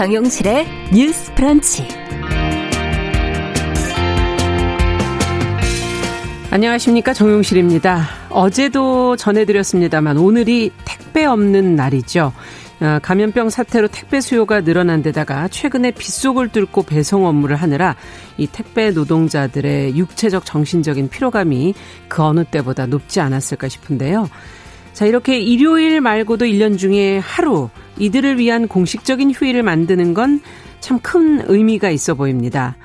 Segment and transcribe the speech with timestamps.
[0.00, 1.86] 정용실의 뉴스 프런치.
[6.50, 7.12] 안녕하십니까.
[7.12, 8.08] 정용실입니다.
[8.30, 12.32] 어제도 전해드렸습니다만 오늘이 택배 없는 날이죠.
[12.80, 17.94] 아, 감염병 사태로 택배 수요가 늘어난 데다가 최근에 빗속을 뚫고 배송 업무를 하느라
[18.38, 21.74] 이 택배 노동자들의 육체적 정신적인 피로감이
[22.08, 24.30] 그 어느 때보다 높지 않았을까 싶은데요.
[24.94, 27.68] 자, 이렇게 일요일 말고도 1년 중에 하루
[28.00, 30.40] 이들을 위한 공식적인 휴일을 만드는 건
[30.80, 32.76] 참 큰 의미가 있어 보입니다.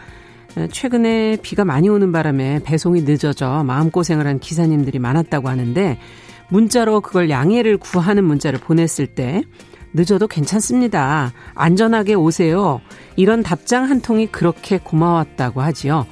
[0.71, 5.97] 최근에 비가 많이 오는 바람에 배송이 늦어져 마음고생을 한 기사님들이 많았다고 하는데
[6.49, 9.43] 문자로 그걸 양해를 구하는 문자를 보냈을 때
[9.93, 11.33] 늦어도 괜찮습니다.
[11.55, 12.81] 안전하게 오세요.
[13.15, 16.05] 이런 답장 한 통이 그렇게 고마웠다고 하지요.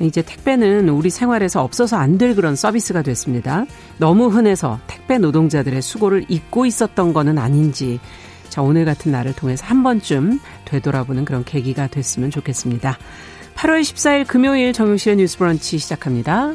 [0.00, 3.64] 이제 택배는 우리 생활에서 없어서 안 될 그런 서비스가 됐습니다.
[3.98, 8.00] 너무 흔해서 택배 노동자들의 수고를 잊고 있었던 거는 아닌지
[8.48, 12.98] 자, 오늘 같은 날을 통해서 한 번쯤 되돌아보는 그런 계기가 됐으면 좋겠습니다.
[13.54, 16.54] 8월 14일 금요일 정용실의 뉴스 브런치 시작합니다.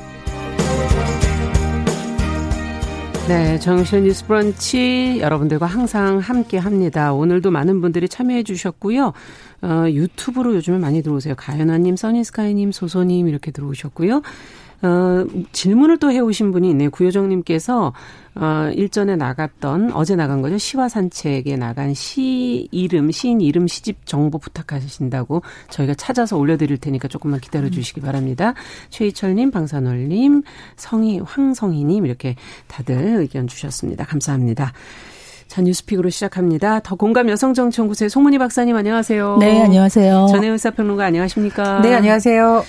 [3.31, 7.13] 네, 정신 뉴스 브런치 여러분들과 항상 함께 합니다.
[7.13, 9.13] 오늘도 많은 분들이 참여해 주셨고요.
[9.61, 11.35] 어, 유튜브로 요즘에 많이 들어오세요.
[11.37, 14.21] 가연아님, 써니스카이님, 소소님 이렇게 들어오셨고요.
[14.83, 16.89] 어, 질문을 또 해오신 분이 있네요.
[16.89, 17.93] 구효정님께서
[18.33, 20.57] 어, 일전에 나갔던 어제 나간 거죠.
[20.57, 27.39] 시와 산책에 나간 시 이름, 시인 이름 시집 정보 부탁하신다고 저희가 찾아서 올려드릴 테니까 조금만
[27.39, 28.53] 기다려 주시기 바랍니다.
[28.89, 30.43] 최희철님, 방산월님,
[30.77, 32.35] 성희, 황성희님 이렇게
[32.67, 34.05] 다들 의견 주셨습니다.
[34.05, 34.73] 감사합니다.
[35.47, 36.79] 자, 뉴스픽으로 시작합니다.
[36.79, 39.37] 더 공감 여성정치연구소의 송문희 박사님 안녕하세요.
[39.41, 40.27] 네, 안녕하세요.
[40.31, 41.81] 전혜은 사평론가 안녕하십니까?
[41.81, 42.63] 네, 안녕하세요.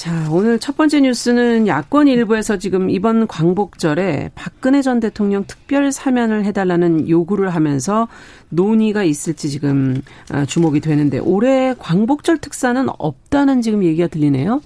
[0.00, 6.46] 자, 오늘 첫 번째 뉴스는 야권 일부에서 지금 이번 광복절에 박근혜 전 대통령 특별 사면을
[6.46, 8.08] 해달라는 요구를 하면서
[8.48, 10.00] 논의가 있을지 지금
[10.32, 14.62] 어, 주목이 되는데 올해 광복절 특사는 없다는 지금 얘기가 들리네요.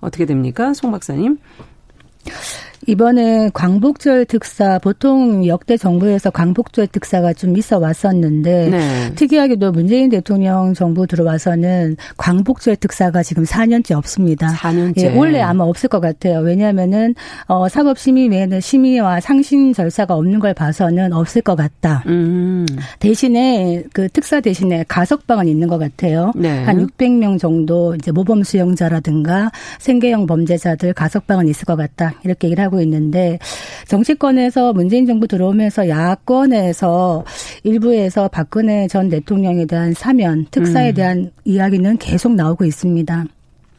[0.00, 0.72] 어떻게 됩니까?
[0.72, 1.36] 송 박사님?
[2.88, 9.14] 이번에 광복절 특사 보통 역대 정부에서 광복절 특사가 좀 있어 왔었는데 네.
[9.14, 14.48] 특이하게도 문재인 대통령 정부 들어와서는 광복절 특사가 지금 4년째 없습니다.
[14.54, 15.02] 4년째.
[15.02, 16.38] 예, 원래 아마 없을 것 같아요.
[16.38, 17.14] 왜냐하면은
[17.46, 22.04] 어, 사법 심의 외에는 심의와 상신 절차가 없는 걸 봐서는 없을 것 같다.
[22.06, 22.64] 음.
[23.00, 26.32] 대신에 그 특사 대신에 가석방은 있는 것 같아요.
[26.34, 26.64] 네.
[26.64, 32.14] 한 600명 정도 이제 모범 수용자라든가 생계형 범죄자들 가석방은 있을 것 같다.
[32.24, 33.38] 이렇게 얘기를 하고 있는데
[33.86, 37.24] 정치권에서 문재인 정부 들어오면서 야권에서
[37.64, 40.94] 일부에서 박근혜 전 대통령에 대한 사면 특사에 음.
[40.94, 43.26] 대한 이야기는 계속 나오고 있습니다.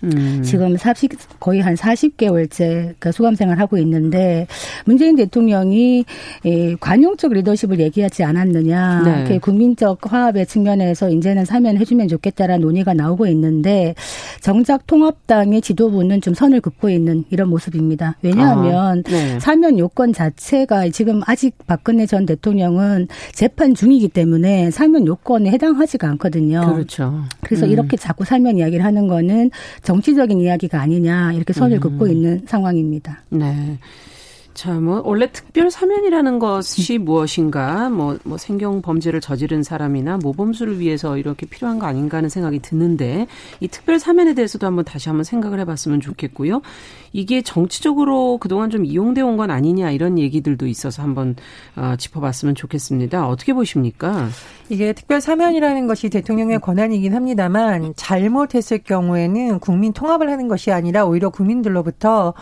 [0.03, 0.41] 음.
[0.43, 4.47] 지금 40, 거의 한 40개월째 그 수감생활 하고 있는데
[4.85, 6.05] 문재인 대통령이
[6.43, 9.01] 이 관용적 리더십을 얘기하지 않았느냐.
[9.03, 9.23] 네.
[9.25, 13.95] 그 국민적 화합의 측면에서 이제는 사면해주면 좋겠다라는 논의가 나오고 있는데
[14.41, 18.15] 정작 통합당의 지도부는 좀 선을 긋고 있는 이런 모습입니다.
[18.21, 19.39] 왜냐하면 아, 네.
[19.39, 26.61] 사면 요건 자체가 지금 아직 박근혜 전 대통령은 재판 중이기 때문에 사면 요건에 해당하지가 않거든요.
[26.73, 27.23] 그렇죠.
[27.41, 27.71] 그래서 음.
[27.71, 29.51] 이렇게 자꾸 사면 이야기를 하는 거는
[29.89, 31.81] 정치적인 이야기가 아니냐 이렇게 선을 음.
[31.81, 33.23] 긋고 있는 상황입니다.
[33.29, 33.79] 네.
[34.59, 37.89] 자, 뭐 원래 특별 사면이라는 것이 무엇인가?
[37.89, 43.27] 뭐, 뭐 생경 범죄를 저지른 사람이나 모범수를 위해서 이렇게 필요한 거 아닌가 하는 생각이 드는데
[43.61, 46.61] 이 특별 사면에 대해서도 한번 다시 한번 생각을 해봤으면 좋겠고요.
[47.13, 51.37] 이게 정치적으로 그동안 좀 이용돼 온 건 아니냐 이런 얘기들도 있어서 한번
[51.77, 53.25] 어, 짚어봤으면 좋겠습니다.
[53.25, 54.27] 어떻게 보십니까?
[54.67, 61.29] 이게 특별 사면이라는 것이 대통령의 권한이긴 합니다만 잘못했을 경우에는 국민 통합을 하는 것이 아니라 오히려
[61.29, 62.33] 국민들로부터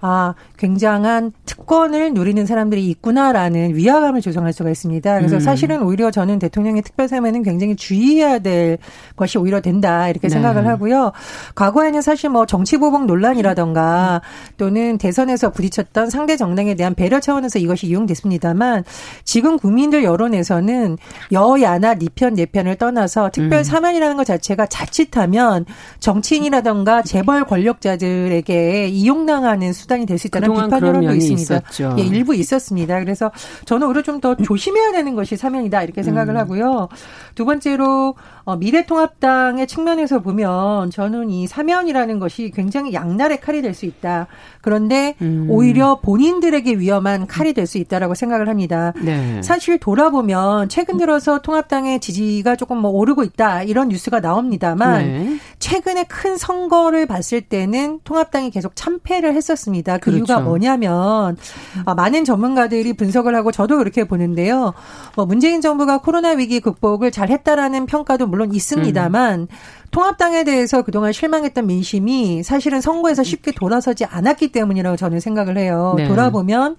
[0.00, 5.18] 아, 굉장한 특권을 누리는 사람들이 있구나라는 위화감을 조성할 수가 있습니다.
[5.18, 5.40] 그래서 음.
[5.40, 8.78] 사실은 오히려 저는 대통령의 특별 사면은 굉장히 주의해야 될
[9.16, 10.32] 것이 오히려 된다 이렇게 네.
[10.32, 11.12] 생각을 하고요.
[11.54, 14.22] 과거에는 사실 뭐 정치보복 논란이라던가
[14.56, 18.84] 또는 대선에서 부딪혔던 상대 정당에 대한 배려 차원에서 이것이 이용됐습니다만
[19.24, 20.98] 지금 국민들 여론에서는
[21.32, 23.64] 여야나 니편 내편을 떠나서 특별 음.
[23.64, 25.64] 사면이라는 것 자체가 자칫하면
[26.00, 31.56] 정치인이라던가 재벌 권력자들에게 이용당하는 수단 판단이 될 수 있다는 비판 여론도 있습니다.
[31.56, 31.94] 있었죠.
[31.98, 32.98] 예, 일부 있었습니다.
[33.00, 33.30] 그래서
[33.64, 36.38] 저는 오히려 좀 더 조심해야 되는 것이 사면이다 이렇게 생각을 음.
[36.38, 36.88] 하고요.
[37.34, 38.14] 두 번째로
[38.44, 44.26] 어, 미래통합당의 측면에서 보면 저는 이 사면이라는 것이 굉장히 양날의 칼이 될 수 있다.
[44.62, 45.48] 그런데 음.
[45.50, 48.94] 오히려 본인들에게 위험한 칼이 될 수 있다라고 생각을 합니다.
[49.02, 49.42] 네.
[49.42, 55.36] 사실 돌아보면 최근 들어서 통합당의 지지가 조금 뭐 오르고 있다 이런 뉴스가 나옵니다만 네.
[55.58, 59.75] 최근에 큰 선거를 봤을 때는 통합당이 계속 참패를 했었습니다.
[59.98, 60.16] 그 그렇죠.
[60.16, 61.36] 이유가 뭐냐면
[61.84, 64.74] 아, 많은 전문가들이 분석을 하고 저도 그렇게 보는데요.
[65.14, 69.46] 뭐 문재인 정부가 코로나 위기 극복을 잘 했다라는 평가도 물론 있습니다만 음.
[69.90, 75.94] 통합당에 대해서 그동안 실망했던 민심이 사실은 선거에서 쉽게 돌아서지 않았기 때문이라고 저는 생각을 해요.
[75.96, 76.08] 네.
[76.08, 76.76] 돌아보면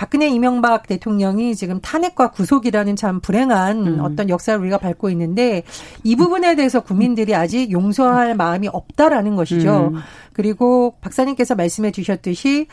[0.00, 4.00] 박근혜 이명박 대통령이 지금 탄핵과 구속이라는 참 불행한 음.
[4.00, 5.62] 어떤 역사를 우리가 밟고 있는데
[6.04, 9.90] 이 부분에 대해서 국민들이 아직 용서할 마음이 없다라는 것이죠.
[9.92, 10.00] 음.
[10.32, 12.66] 그리고 박사님께서 말씀해 주셨듯이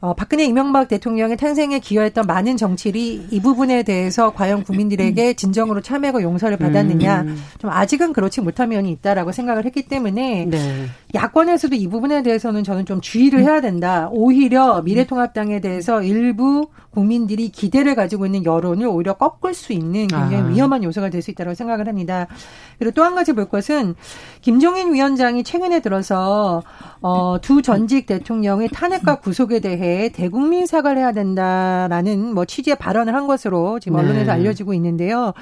[0.00, 6.22] 어, 박근혜 이명박 대통령의 탄생에 기여했던 많은 정치인이 이 부분에 대해서 과연 국민들에게 진정으로 참여하고
[6.22, 7.42] 용서를 받았느냐 음.
[7.58, 10.86] 좀 아직은 그렇지 못한 면이 있다라고 생각을 했기 때문에 네.
[11.14, 14.08] 야권에서도 이 부분에 대해서는 저는 좀 주의를 해야 된다.
[14.12, 20.46] 오히려 미래통합당에 대해서 일부 국민들이 기대를 가지고 있는 여론을 오히려 꺾을 수 있는 굉장히 아.
[20.46, 22.26] 위험한 요소가 될 수 있다고 생각을 합니다.
[22.78, 23.94] 그리고 또 한 가지 볼 것은
[24.42, 26.62] 김종인 위원장이 최근에 들어서
[27.00, 33.26] 어, 두 전직 대통령의 탄핵과 구속에 대해 대국민 사과를 해야 된다라는 뭐 취지의 발언을 한
[33.26, 34.30] 것으로 지금 언론에서 네.
[34.30, 35.32] 알려지고 있는데요.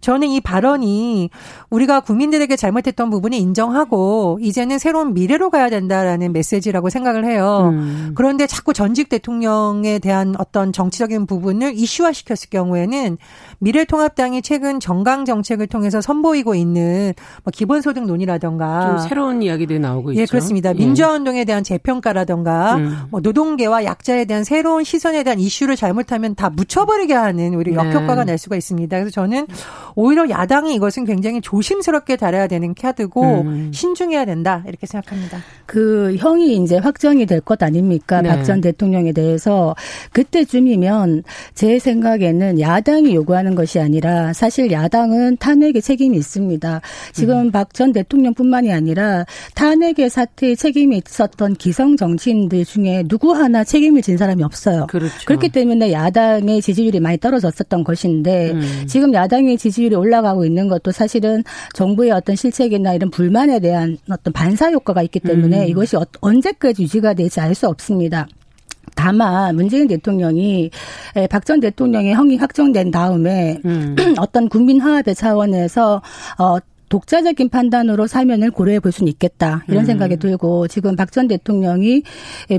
[0.00, 1.30] 저는 이 발언이
[1.70, 7.70] 우리가 국민들에게 잘못했던 부분을 인정하고 이제는 새로운 미래로 가야 된다라는 메시지라고 생각을 해요.
[7.72, 8.12] 음.
[8.14, 13.18] 그런데 자꾸 전직 대통령에 대한 어떤 정치적인 부분을 이슈화시켰을 경우에는
[13.58, 17.14] 미래통합당이 최근 정강 정책을 통해서 선보이고 있는
[17.44, 20.22] 뭐 기본소득 논의라던가 좀 새로운 이야기들이 나오고 예, 있죠.
[20.22, 20.74] 예, 그렇습니다.
[20.74, 22.96] 민주화운동에 대한 재평가라던가 음.
[23.10, 27.76] 뭐 노동계와 약자에 대한 새로운 시선에 대한 이슈를 잘못하면 다 묻혀버리게 하는 우리 네.
[27.76, 28.98] 역효과가 날 수가 있습니다.
[28.98, 29.46] 그래서 저는
[29.94, 33.70] 오히려 야당이 이것은 굉장히 조심스럽게 다뤄야 되는 카드고 음.
[33.72, 35.38] 신중해야 된다 이렇게 생각합니다.
[35.64, 38.22] 그 형이 이제 확정이 될 것 아닙니까?
[38.22, 38.28] 네.
[38.28, 39.76] 박전 대통령에 대해서
[40.10, 41.22] 그때쯤이면
[41.54, 46.80] 제 생각에는 야당이 요구하는 것이 아니라 사실 야당은 탄핵의 책임이 있습니다.
[47.12, 47.50] 지금 음.
[47.50, 54.42] 박전 대통령뿐만이 아니라 탄핵의 사태에 책임이 있었던 기성 정치인들 중에 누구 하나 책임을 진 사람이
[54.42, 54.86] 없어요.
[54.88, 55.14] 그렇죠.
[55.26, 58.84] 그렇기 때문에 야당의 지지율이 많이 떨어졌었던 것인데 음.
[58.86, 61.44] 지금 야당의 지지율 지지율이 올라가고 있는 것도 사실은
[61.74, 65.68] 정부의 어떤 실책이나 이런 불만에 대한 어떤 반사 효과가 있기 때문에 음.
[65.68, 68.28] 이것이 어, 언제까지 유지가 될지 알 수 없습니다.
[68.96, 70.70] 다만 문재인 대통령이
[71.30, 73.94] 박 전 대통령의 형이 확정된 다음에 음.
[74.18, 76.02] 어떤 국민 화합의 차원에서
[76.38, 76.56] 어
[76.88, 79.86] 독자적인 판단으로 사면을 고려해 볼 수는 있겠다 이런 음.
[79.86, 82.02] 생각이 들고 지금 박 전 대통령이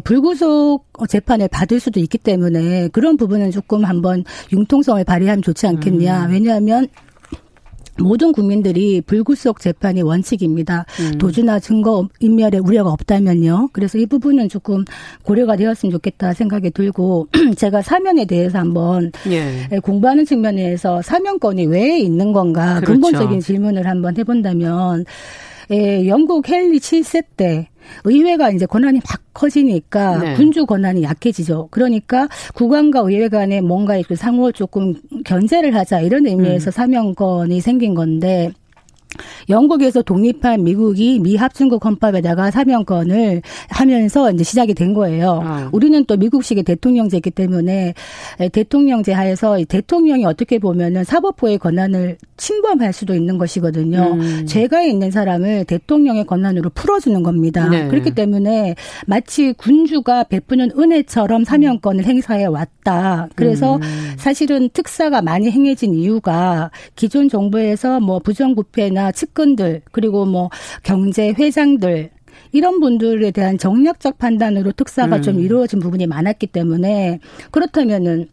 [0.04, 6.32] 불구속 재판을 받을 수도 있기 때문에 그런 부분은 조금 한번 융통성을 발휘하면 좋지 않겠냐 음.
[6.32, 6.88] 왜냐하면
[8.00, 10.86] 모든 국민들이 불구속 재판이 원칙입니다.
[11.00, 11.18] 음.
[11.18, 13.70] 도주나 증거 인멸에 우려가 없다면요.
[13.74, 14.86] 그래서 이 부분은 조금
[15.24, 17.28] 고려가 되었으면 좋겠다 생각이 들고
[17.58, 19.68] 제가 사면에 대해서 한번 예.
[19.72, 19.80] 예.
[19.80, 22.94] 공부하는 측면에서 사면권이 왜 있는 건가 그렇죠.
[22.94, 25.06] 근본적인 질문을 한번 해본다면
[25.72, 27.68] 예, 영국 헨리 7세 때
[28.04, 30.34] 의회가 이제 권한이 막 커지니까 네.
[30.36, 31.68] 군주 권한이 약해지죠.
[31.72, 36.72] 그러니까 국왕과 의회 간에 뭔가 그 상호 조금 견제를 하자 이런 의미에서 음.
[36.72, 38.52] 사명권이 생긴 건데
[39.50, 45.42] 영국에서 독립한 미국이 미 합중국 헌법에다가 사명권을 하면서 이제 시작이 된 거예요.
[45.44, 45.70] 아.
[45.72, 47.94] 우리는 또 미국식의 대통령제이기 때문에
[48.52, 54.14] 대통령제 하에서 대통령이 어떻게 보면은 사법부의 권한을 침범할 수도 있는 것이거든요.
[54.14, 54.46] 음.
[54.46, 57.68] 죄가 있는 사람을 대통령의 권한으로 풀어주는 겁니다.
[57.70, 57.88] 네.
[57.88, 58.76] 그렇기 때문에
[59.08, 63.28] 마치 군주가 베푸는 은혜처럼 사명권을 행사해 왔다.
[63.36, 63.82] 그래서 음.
[64.18, 70.50] 사실은 특사가 많이 행해진 이유가 기존 정부에서 뭐 부정부패나 측근들 그리고 뭐
[70.84, 72.10] 경제 회장들
[72.52, 75.22] 이런 분들에 대한 정략적 판단으로 특사가 음.
[75.22, 77.20] 좀 이루어진 부분이 많았기 때문에
[77.52, 78.30] 그렇다면은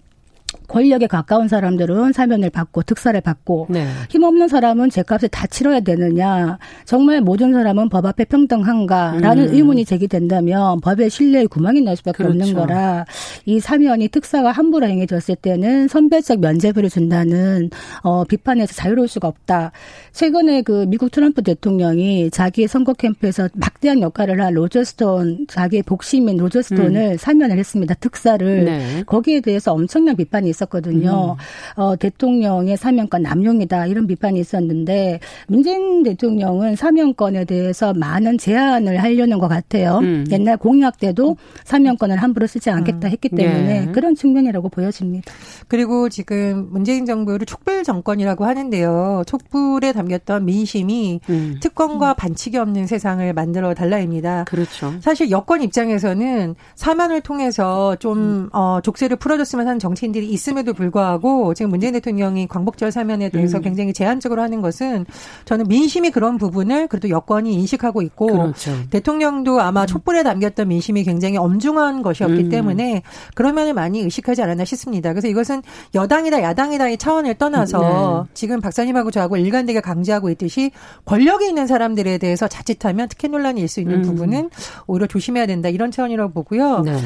[0.68, 3.86] 권력에 가까운 사람들은 사면을 받고 특사를 받고 네.
[4.10, 9.54] 힘없는 사람은 죄값을 다 치러야 되느냐 정말 모든 사람은 법 앞에 평등한가라는 음.
[9.54, 12.32] 의문이 제기된다면 법의 신뢰에 구멍이 날 수밖에 그렇죠.
[12.32, 13.04] 없는 거라
[13.46, 17.70] 이 사면이 특사가 함부로 행해졌을 때는 선별적 면제부를 준다는
[18.02, 19.72] 어, 비판에서 자유로울 수가 없다.
[20.12, 27.12] 최근에 그 미국 트럼프 대통령이 자기 선거 캠프에서 막대한 역할을 한 로저스톤 자기의 복심인 로저스톤을
[27.12, 27.16] 음.
[27.16, 27.94] 사면을 했습니다.
[27.94, 29.02] 특사를 네.
[29.06, 31.36] 거기에 대해서 엄청난 비판이 있었거든요.
[31.38, 31.80] 음.
[31.80, 39.48] 어, 대통령의 사면권 남용이다 이런 비판이 있었는데 문재인 대통령은 사면권에 대해서 많은 제한을 하려는 것
[39.48, 39.98] 같아요.
[39.98, 40.24] 음.
[40.30, 43.10] 옛날 공약 때도 사면권을 함부로 쓰지 않겠다 음.
[43.10, 43.92] 했기 때문에 네.
[43.92, 45.32] 그런 측면이라고 보여집니다.
[45.68, 49.24] 그리고 지금 문재인 정부를 촉불 정권이라고 하는데요.
[49.26, 51.56] 촉불에 담겼던 민심이 음.
[51.60, 54.44] 특권과 반칙이 없는 세상을 만들어 달라입니다.
[54.44, 54.94] 그렇죠.
[55.00, 58.48] 사실 여권 입장에서는 사면을 통해서 좀 음.
[58.52, 63.62] 어, 족쇄를 풀어줬으면 하는 정치인들이 있 음에도 불구하고 지금 문재인 대통령이 광복절 사면에 대해서 음.
[63.62, 65.04] 굉장히 제한적으로 하는 것은
[65.44, 68.72] 저는 민심이 그런 부분을 그래도 여권이 인식하고 있고 그렇죠.
[68.90, 69.86] 대통령도 아마 음.
[69.86, 72.48] 촛불에 담겼던 민심이 굉장히 엄중한 것이었기 음.
[72.48, 73.02] 때문에
[73.34, 75.12] 그런 면을 많이 의식하지 않았나 싶습니다.
[75.12, 75.62] 그래서 이것은
[75.94, 78.30] 여당이다 야당이다의 차원을 떠나서 네.
[78.34, 80.70] 지금 박사님하고 저하고 일관되게 강조하고 있듯이
[81.04, 84.02] 권력이 있는 사람들에 대해서 자칫하면 특혜 논란이 일 수 있는 음.
[84.02, 84.50] 부분은
[84.86, 86.80] 오히려 조심해야 된다 이런 차원이라고 보고요.
[86.80, 86.96] 네.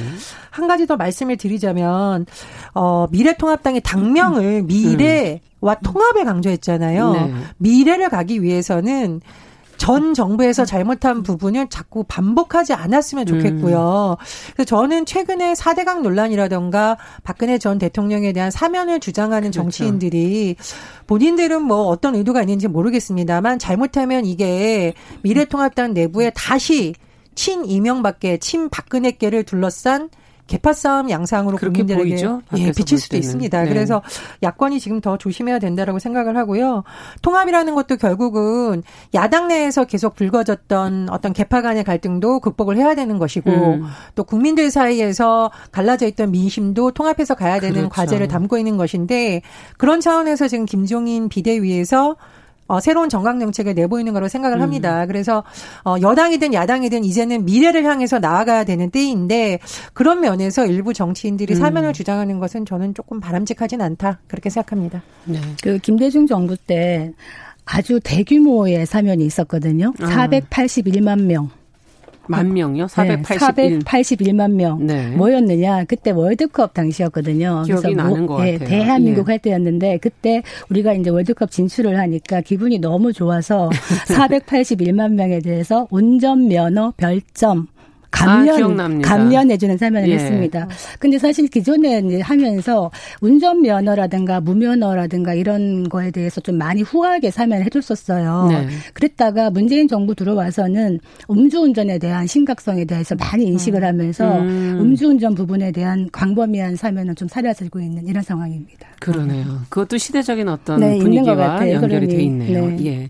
[0.50, 2.26] 한 가지 더 말씀을 드리자면
[2.74, 4.66] 어 미래 통합당의 당명을 음.
[4.66, 7.12] 미래와 통합을 강조했잖아요.
[7.12, 7.34] 네.
[7.58, 9.20] 미래를 가기 위해서는
[9.78, 14.16] 전 정부에서 잘못한 부분을 자꾸 반복하지 않았으면 좋겠고요.
[14.52, 19.62] 그래서 저는 최근에 4대강 논란이라던가 박근혜 전 대통령에 대한 사면을 주장하는 그렇죠.
[19.62, 20.56] 정치인들이
[21.06, 26.94] 본인들은 뭐 어떤 의도가 있는지 모르겠습니다만 잘못하면 이게 미래통합당 내부에 다시
[27.36, 30.10] 친 이명밖에 친 박근혜께를 둘러싼
[30.48, 32.42] 개파 싸움 양상으로 국민들에게 보이죠?
[32.56, 33.62] 예, 비칠 수도 있습니다.
[33.62, 33.68] 네.
[33.68, 34.02] 그래서
[34.42, 36.82] 야권이 지금 더 조심해야 된다라고 생각을 하고요.
[37.22, 38.82] 통합이라는 것도 결국은
[39.14, 43.84] 야당 내에서 계속 불거졌던 어떤 개파 간의 갈등도 극복을 해야 되는 것이고 음.
[44.14, 47.90] 또 국민들 사이에서 갈라져 있던 민심도 통합해서 가야 되는 그렇죠.
[47.90, 49.42] 과제를 담고 있는 것인데
[49.76, 52.16] 그런 차원에서 지금 김종인 비대위에서
[52.68, 54.62] 어, 새로운 정강 정책을 내보이는 거로 생각을 음.
[54.62, 55.06] 합니다.
[55.06, 55.42] 그래서
[55.84, 59.58] 어, 여당이든 야당이든 이제는 미래를 향해서 나아가야 되는 때인데
[59.94, 61.58] 그런 면에서 일부 정치인들이 음.
[61.58, 65.02] 사면을 주장하는 것은 저는 조금 바람직하진 않다 그렇게 생각합니다.
[65.24, 65.40] 네.
[65.62, 67.12] 그 김대중 정부 때
[67.64, 69.92] 아주 대규모의 사면이 있었거든요.
[70.00, 70.06] 아.
[70.06, 71.50] 481만 명.
[72.28, 72.86] 만 명요?
[72.88, 73.70] 481.
[73.70, 74.86] 네, 481만 명.
[74.86, 75.08] 네.
[75.08, 75.84] 뭐였느냐?
[75.84, 77.62] 그때 월드컵 당시였거든요.
[77.66, 78.68] 기억이 나는 것 네, 같아요.
[78.68, 79.32] 대한민국 예.
[79.32, 83.70] 할 때였는데 그때 우리가 이제 월드컵 진출을 하니까 기분이 너무 좋아서
[84.08, 87.68] 481만 명에 대해서 운전 면허 별점
[88.10, 90.14] 감면 아, 감면해주는 사면을 예.
[90.14, 90.68] 했습니다.
[90.98, 97.66] 근데 사실 기존에 이제 하면서 운전 면허라든가 무면허라든가 이런 거에 대해서 좀 많이 후하게 사면을
[97.66, 98.48] 해줬었어요.
[98.50, 98.68] 네.
[98.94, 101.00] 그랬다가 문재인 정부 들어와서는
[101.30, 104.78] 음주운전에 대한 심각성에 대해서 많이 인식을 하면서 음.
[104.80, 108.88] 음주운전 부분에 대한 광범위한 사면을 좀 사려지고 있는 이런 상황입니다.
[109.00, 109.60] 그러네요.
[109.68, 112.66] 그것도 시대적인 어떤 네, 분위기와 연결이 돼 있네요.
[112.68, 112.86] 네.
[112.86, 113.08] 예.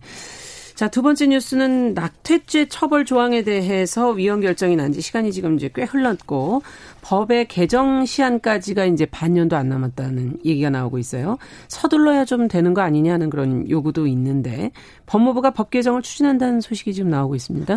[0.79, 5.69] 자, 두 번째 뉴스는 낙태죄 처벌 조항에 대해서 위헌 결정이 난 지 시간이 지금 이제
[5.75, 6.63] 꽤 흘렀고
[7.03, 11.37] 법의 개정 시한까지가 이제 반년도 안 남았다는 얘기가 나오고 있어요.
[11.67, 14.71] 서둘러야 좀 되는 거 아니냐는 그런 요구도 있는데
[15.07, 17.77] 법무부가 법 개정을 추진한다는 소식이 지금 나오고 있습니다.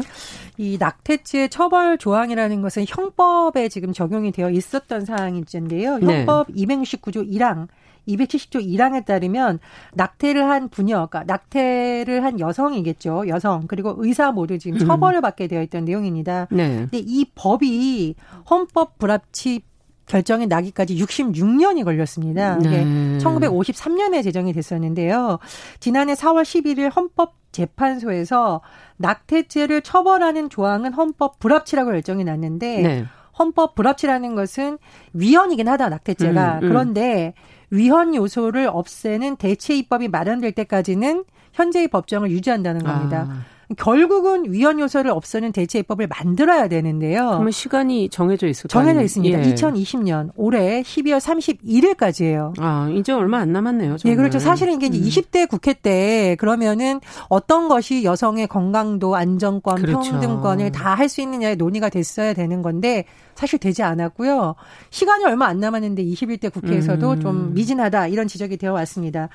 [0.59, 5.93] 이 낙태죄 처벌 조항이라는 것은 형법에 지금 적용이 되어 있었던 사항인데요.
[6.03, 6.65] 형법 네.
[6.67, 7.67] 269조 1항
[8.15, 9.59] 270조 1항에 따르면
[9.93, 13.27] 낙태를 한 부녀, 그러니까 낙태를 한 여성이겠죠.
[13.27, 14.85] 여성 그리고 의사 모두 지금 음.
[14.85, 16.47] 처벌을 받게 되어 있던 내용입니다.
[16.51, 16.87] 네.
[16.89, 18.15] 근데 이 법이
[18.49, 19.61] 헌법 불합치
[20.07, 22.57] 결정이 나기까지 66년이 걸렸습니다.
[22.57, 22.83] 네.
[23.19, 25.39] 1953년에 제정이 됐었는데요.
[25.79, 28.61] 지난해 4월 11일 헌법 재판소에서
[28.97, 33.05] 낙태죄를 처벌하는 조항은 헌법 불합치라고 결정이 났는데 네.
[33.37, 34.77] 헌법 불합치라는 것은
[35.13, 36.69] 위헌이긴 하다 낙태죄가 음, 음.
[36.69, 37.33] 그런데
[37.71, 41.23] 위헌 요소를 없애는 대체 입법이 마련될 때까지는
[41.53, 43.27] 현재의 법정을 유지한다는 겁니다.
[43.29, 43.41] 아.
[43.77, 47.27] 결국은 위헌 요소를 없애는 대체 입법을 만들어야 되는데요.
[47.29, 49.39] 그러면 시간이 정해져 있을 정해져 있습니다.
[49.39, 49.53] 예.
[49.53, 52.53] 2020년 올해 12월 31일까지예요.
[52.59, 53.95] 아, 이제 얼마 안 남았네요.
[53.97, 54.11] 정말.
[54.11, 54.39] 예, 그렇죠.
[54.39, 54.91] 사실은 이게 음.
[54.91, 56.99] 20대 국회 때 그러면은
[57.29, 60.11] 어떤 것이 여성의 건강도, 안정권, 그렇죠.
[60.11, 63.05] 평등권을 다 할 수 있느냐에 논의가 됐어야 되는 건데
[63.41, 64.53] 사실 되지 않았고요.
[64.91, 67.19] 시간이 얼마 안 남았는데 21대 국회에서도 음.
[67.19, 69.29] 좀 미진하다 이런 지적이 되어 왔습니다.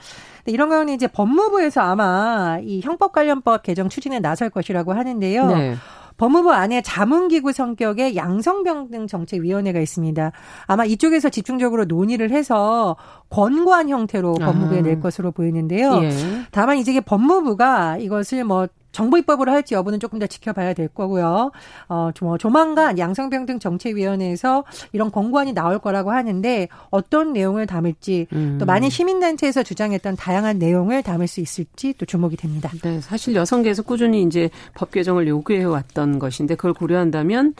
[0.47, 5.47] 이런 경우는 이제 법무부에서 아마 이 형법 관련법 개정 추진에 나설 것이라고 하는데요.
[5.49, 5.75] 네.
[6.19, 10.31] 법무부 안에 자문기구 성격의 양성평등 정책위원회가 있습니다.
[10.67, 12.97] 아마 이쪽에서 집중적으로 논의를 해서
[13.29, 14.83] 권고한 형태로 법무부에 아.
[14.83, 16.01] 낼 것으로 보이는데요.
[16.05, 16.11] 예.
[16.53, 21.53] 다만 이제 법무부가 이것을 뭐 정부 입법으로 할지 여부는 조금 더 지켜봐야 될 거고요.
[21.91, 28.57] 어, 뭐 조만간 양성평등 정책위원회에서 이런 권고안이 나올 거라고 하는데 어떤 내용을 담을지 음.
[28.59, 32.71] 또 많은 시민단체에서 주장했던 다양한 내용을 담을 수 있을지 또 주목이 됩니다.
[32.83, 37.53] 네, 사실 여성계에서 꾸준히 이제 법 개정을 요구해 왔던 것인데 그걸 고려한다면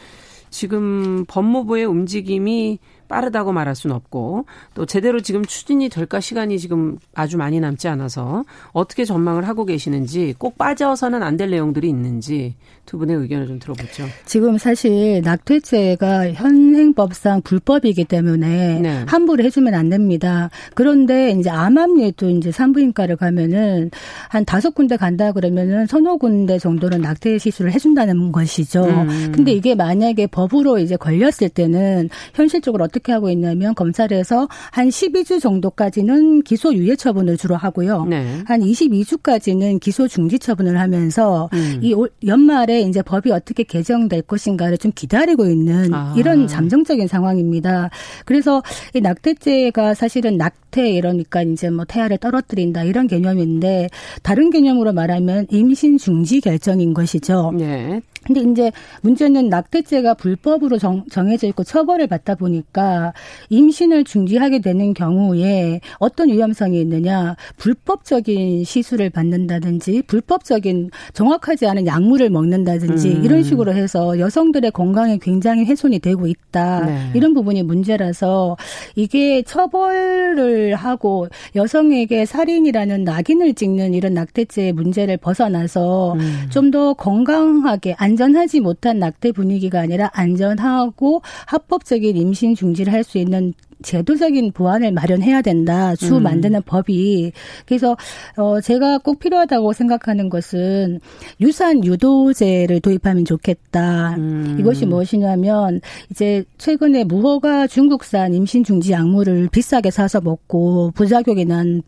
[0.49, 7.37] 지금 법무부의 움직임이 빠르다고 말할 수는 없고 또 제대로 지금 추진이 될까 시간이 지금 아주
[7.37, 12.55] 많이 남지 않아서 어떻게 전망을 하고 계시는지 꼭 빠져서는 안 될 내용들이 있는지
[12.87, 14.05] 두 분의 의견을 좀 들어보죠.
[14.25, 19.03] 지금 사실 낙태죄가 현행법상 불법이기 때문에 네.
[19.05, 20.49] 함부로 해주면 안 됩니다.
[20.73, 23.91] 그런데 이제 암암리도 이제 산부인과를 가면은
[24.29, 28.85] 한 다섯 군데 간다 그러면은 서너 군데 정도는 낙태 시술을 해준다는 것이죠.
[28.85, 29.31] 음.
[29.35, 36.43] 근데 이게 만약에 법으로 이제 걸렸을 때는 현실적으로 어떻게 하고 있냐면 검찰에서 한 12주 정도까지는
[36.43, 38.05] 기소 유예 처분을 주로 하고요.
[38.05, 38.43] 네.
[38.45, 41.79] 한 22주까지는 기소 중지 처분을 하면서 음.
[41.81, 41.93] 이
[42.25, 46.13] 연말에 이제 법이 어떻게 개정될 것인가를 좀 기다리고 있는 아.
[46.17, 47.89] 이런 잠정적인 상황입니다.
[48.25, 48.61] 그래서
[48.93, 53.89] 이 낙태죄가 사실은 낙태 이러니까 이제 뭐 태아를 떨어뜨린다 이런 개념인데
[54.23, 57.53] 다른 개념으로 말하면 임신 중지 결정인 것이죠.
[57.57, 58.01] 네.
[58.27, 63.13] 근데 이제 문제는 낙태죄가 불법으로 정, 정해져 있고 처벌을 받다 보니까
[63.49, 72.66] 임신을 중지하게 되는 경우에 어떤 위험성이 있느냐 불법적인 시술을 받는다든지 불법적인 정확하지 않은 약물을 먹는다
[72.77, 73.23] 든지 음.
[73.23, 77.11] 이런 식으로 해서 여성들의 건강에 굉장히 훼손이 되고 있다 네.
[77.13, 78.57] 이런 부분이 문제라서
[78.95, 86.47] 이게 처벌을 하고 여성에게 살인이라는 낙인을 찍는 이런 낙태죄의 문제를 벗어나서 음.
[86.49, 93.53] 좀더 건강하게 안 안전하지 못한 낙태 분위기가 아니라 안전하고 합법적인 임신 중지를 할 수 있는
[93.83, 95.95] 제도적인 보완을 마련해야 된다.
[95.95, 96.23] 주 음.
[96.23, 97.31] 만드는 법이.
[97.65, 97.95] 그래서
[98.35, 100.99] 어 제가 꼭 필요하다고 생각하는 것은
[101.41, 104.15] 유산 유도제를 도입하면 좋겠다.
[104.17, 104.57] 음.
[104.59, 105.81] 이것이 무엇이냐면
[106.11, 111.81] 이제 최근에 무허가 중국산 임신 중지 약물을 비싸게 사서 먹고 부작용이 난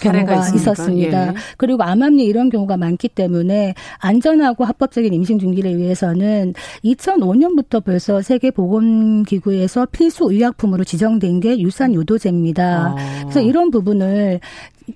[0.00, 1.28] 경우가 있었습니다.
[1.28, 1.34] 예.
[1.56, 9.86] 그리고 암암리 이런 경우가 많기 때문에 안전하고 합법적인 임신 중지를 위해서는 2005년부터 벌써 세계 보건기구에서
[9.92, 12.94] 필수 의약품으로 지정된 게 유산 유도제입니다.
[12.96, 13.20] 아.
[13.22, 14.40] 그래서 이런 부분을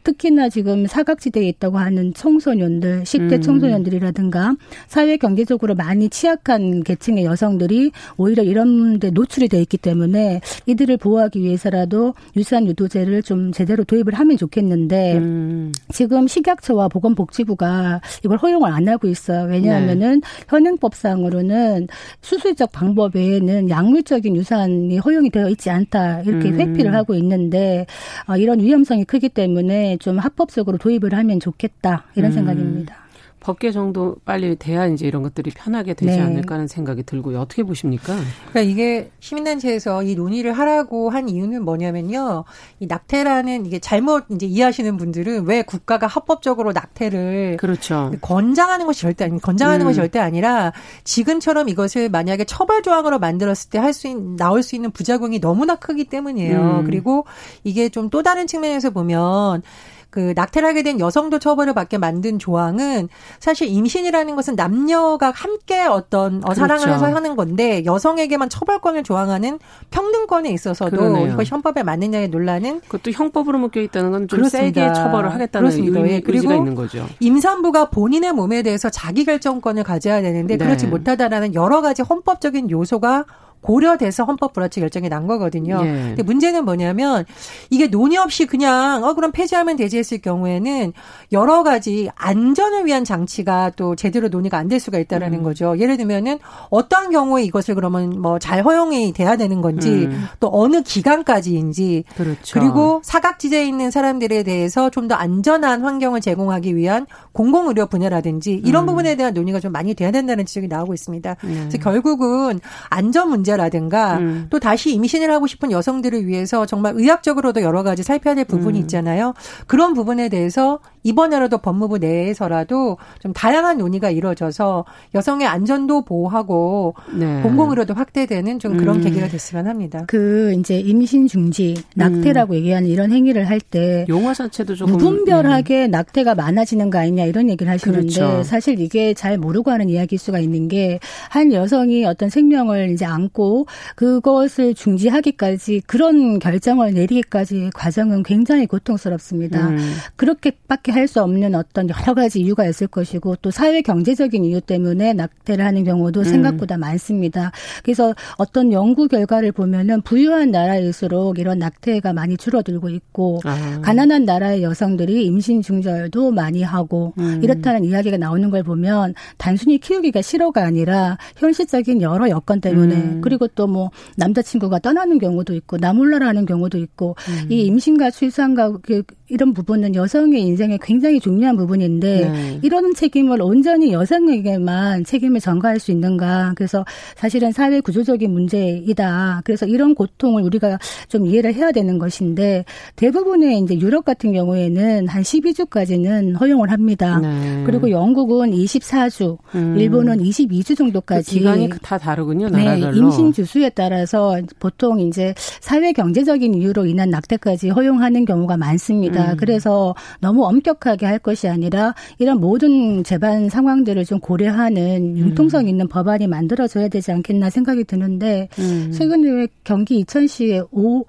[0.03, 3.41] 특히나 지금 사각지대에 있다고 하는 청소년들, 10대 음.
[3.43, 4.57] 청소년들이라든가
[4.87, 11.41] 사회 경제적으로 많이 취약한 계층의 여성들이 오히려 이런 데 노출이 돼 있기 때문에 이들을 보호하기
[11.41, 15.73] 위해서라도 유산 유도제를 좀 제대로 도입을 하면 좋겠는데 음.
[15.93, 19.47] 지금 식약처와 보건복지부가 이걸 허용을 안 하고 있어요.
[19.49, 20.29] 왜냐하면은 네.
[20.49, 21.89] 현행법상으로는
[22.23, 26.61] 수술적 방법 외에는 약물적인 유산이 허용이 되어 있지 않다 이렇게 음.
[26.61, 27.87] 회피를 하고 있는데
[28.29, 32.35] 어, 이런 위험성이 크기 때문에 좀 합법적으로 도입을 하면 좋겠다 이런 음.
[32.35, 33.06] 생각입니다.
[33.47, 36.21] 법 개정도 빨리 돼야 이제 이런 것들이 편하게 되지 네.
[36.21, 37.39] 않을까 하는 생각이 들고요.
[37.39, 38.17] 어떻게 보십니까?
[38.51, 42.43] 그러니까 이게 시민단체에서 이 논의를 하라고 한 이유는 뭐냐면요.
[42.81, 48.11] 이 낙태라는 이게 잘못 이제 이해하시는 분들은 왜 국가가 합법적으로 낙태를 그렇죠.
[48.21, 49.91] 권장하는 것이 절대 아니 권장하는 음.
[49.91, 50.73] 것이 절대 아니라
[51.05, 56.03] 지금처럼 이것을 만약에 처벌 조항으로 만들었을 때 할 수 나올 수 있는 부작용이 너무나 크기
[56.05, 56.81] 때문이에요.
[56.81, 56.85] 음.
[56.85, 57.27] 그리고
[57.63, 59.63] 이게 좀 또 다른 측면에서 보면
[60.11, 66.37] 그 낙태를 하게 된 여성도 처벌을 받게 만든 조항은 사실 임신이라는 것은 남녀가 함께 어떤
[66.39, 66.61] 어, 그렇죠.
[66.61, 69.59] 사랑을 해서 하는 건데 여성에게만 처벌권을 조항하는
[69.91, 71.33] 평등권에 있어서도 그러네요.
[71.33, 76.01] 이것이 헌법에 맞느냐의 논란은 그것도 형법으로 묶여 있다는 건 좀 세게 처벌을 하겠다는 그렇습니다.
[76.01, 77.07] 의미, 예, 그리고 있는 거죠.
[77.21, 80.65] 임산부가 본인의 몸에 대해서 자기 결정권을 가져야 되는데 네.
[80.65, 83.25] 그렇지 못하다라는 여러 가지 헌법적인 요소가
[83.67, 85.81] 고려돼서 헌법 불합치 결정이 난 거거든요.
[85.83, 85.89] 예.
[85.89, 87.25] 근데 문제는 뭐냐면
[87.71, 90.93] 이게 논의 없이 그냥 어 그럼 폐지하면 되지 했을 경우에는
[91.33, 95.43] 여러 가지 안전을 위한 장치가 또 제대로 논의가 안 될 수가 있다라는 음.
[95.45, 95.79] 거죠.
[95.79, 96.39] 예를 들면은
[96.71, 100.27] 어떠한 경우에 이것을 그러면 뭐 잘 허용이 돼야 되는 건지 음.
[100.41, 102.61] 또 어느 기간까지인지 그렇죠.
[102.61, 108.87] 그리고 사각지대에 있는 사람들에 대해서 좀 더 안전한 환경을 제공하기 위한 공공의료 분야라든지 이런 음.
[108.87, 111.37] 부분에 대한 논의가 좀 많이 돼야 된다는 지적이 나오고 있습니다.
[111.43, 111.55] 네.
[111.55, 112.59] 그래서 결국은
[112.91, 114.47] 안전 문제 문제라든가 음.
[114.51, 118.83] 또 다시 임신을 하고 싶은 여성들을 위해서 정말 의학적으로도 여러 가지 살펴야 될 부분이 음.
[118.83, 119.35] 있잖아요.
[119.67, 127.43] 그런 부분에 대해서 이번에라도 법무부 내에서라도 좀 다양한 논의가 이루어져서 여성의 안전도 보호하고 네.
[127.43, 129.03] 공공의료도 확대되는 좀 그런 음.
[129.03, 130.05] 계기가 됐으면 합니다.
[130.07, 132.59] 그 이제 임신 중지, 낙태라고 음.
[132.59, 135.91] 얘기하는 이런 행위를 할 때 용어 자체도 조금 무분별하게 음.
[135.91, 138.43] 낙태가 많아지는 거 아니냐 이런 얘기를 하시는데 그렇죠.
[138.45, 143.67] 사실 이게 잘 모르고 하는 이야기일 수가 있는 게 한 여성이 어떤 생명을 이제 안고
[143.95, 149.69] 그것을 중지하기까지 그런 결정을 내리기까지 과정은 굉장히 고통스럽습니다.
[149.69, 149.95] 음.
[150.17, 155.13] 그렇게밖에 할 수 없는 어떤 여러 가지 이유가 있을 것이고 또 사회 경제적인 이유 때문에
[155.13, 156.25] 낙태를 하는 경우도 음.
[156.25, 156.81] 생각보다 음.
[156.81, 157.53] 많습니다.
[157.85, 163.81] 그래서 어떤 연구 결과를 보면은 부유한 나라일수록 이런 낙태가 많이 줄어들고 있고 아.
[163.83, 167.41] 가난한 나라의 여성들이 임신 중절도 많이 하고 음.
[167.43, 173.21] 이렇다는 이야기가 나오는 걸 보면 단순히 키우기가 싫어가 아니라 현실적인 여러 여건 때문에 음.
[173.21, 177.53] 그리고 또 뭐 남자친구가 떠나는 경우도 있고 나몰라라는 경우도 있고 음.
[177.53, 182.61] 이 임신과 출산과 그 이런 부분은 여성의 인생에 굉장히 중요한 부분인데 네.
[182.63, 186.53] 이런 책임을 온전히 여성에게만 책임을 전가할 수 있는가.
[186.55, 186.85] 그래서
[187.17, 189.43] 사실은 사회 구조적인 문제이다.
[189.45, 195.23] 그래서 이런 고통을 우리가 좀 이해를 해야 되는 것인데 대부분의 이제 유럽 같은 경우에는 한
[195.23, 197.19] 12주까지는 허용을 합니다.
[197.19, 197.65] 네.
[197.67, 199.77] 그리고 영국은 24주, 음.
[199.77, 202.49] 일본은 22주 정도까지 그 기간이 다 다르군요.
[202.49, 202.93] 네, 나라별로.
[202.93, 209.33] 네, 임신 주수에 따라서 보통 이제 사회 경제적인 이유로 인한 낙태까지 허용하는 경우가 많습니다.
[209.33, 209.37] 음.
[209.37, 215.69] 그래서 너무 엄격 하게 할 것이 아니라 이런 모든 재반 상황들을 좀 고려하는 융통성 음.
[215.69, 218.91] 있는 법안이 만들어져야 되지 않겠나 생각이 드는데 음.
[218.93, 221.05] 최근에 경기 이천시에 오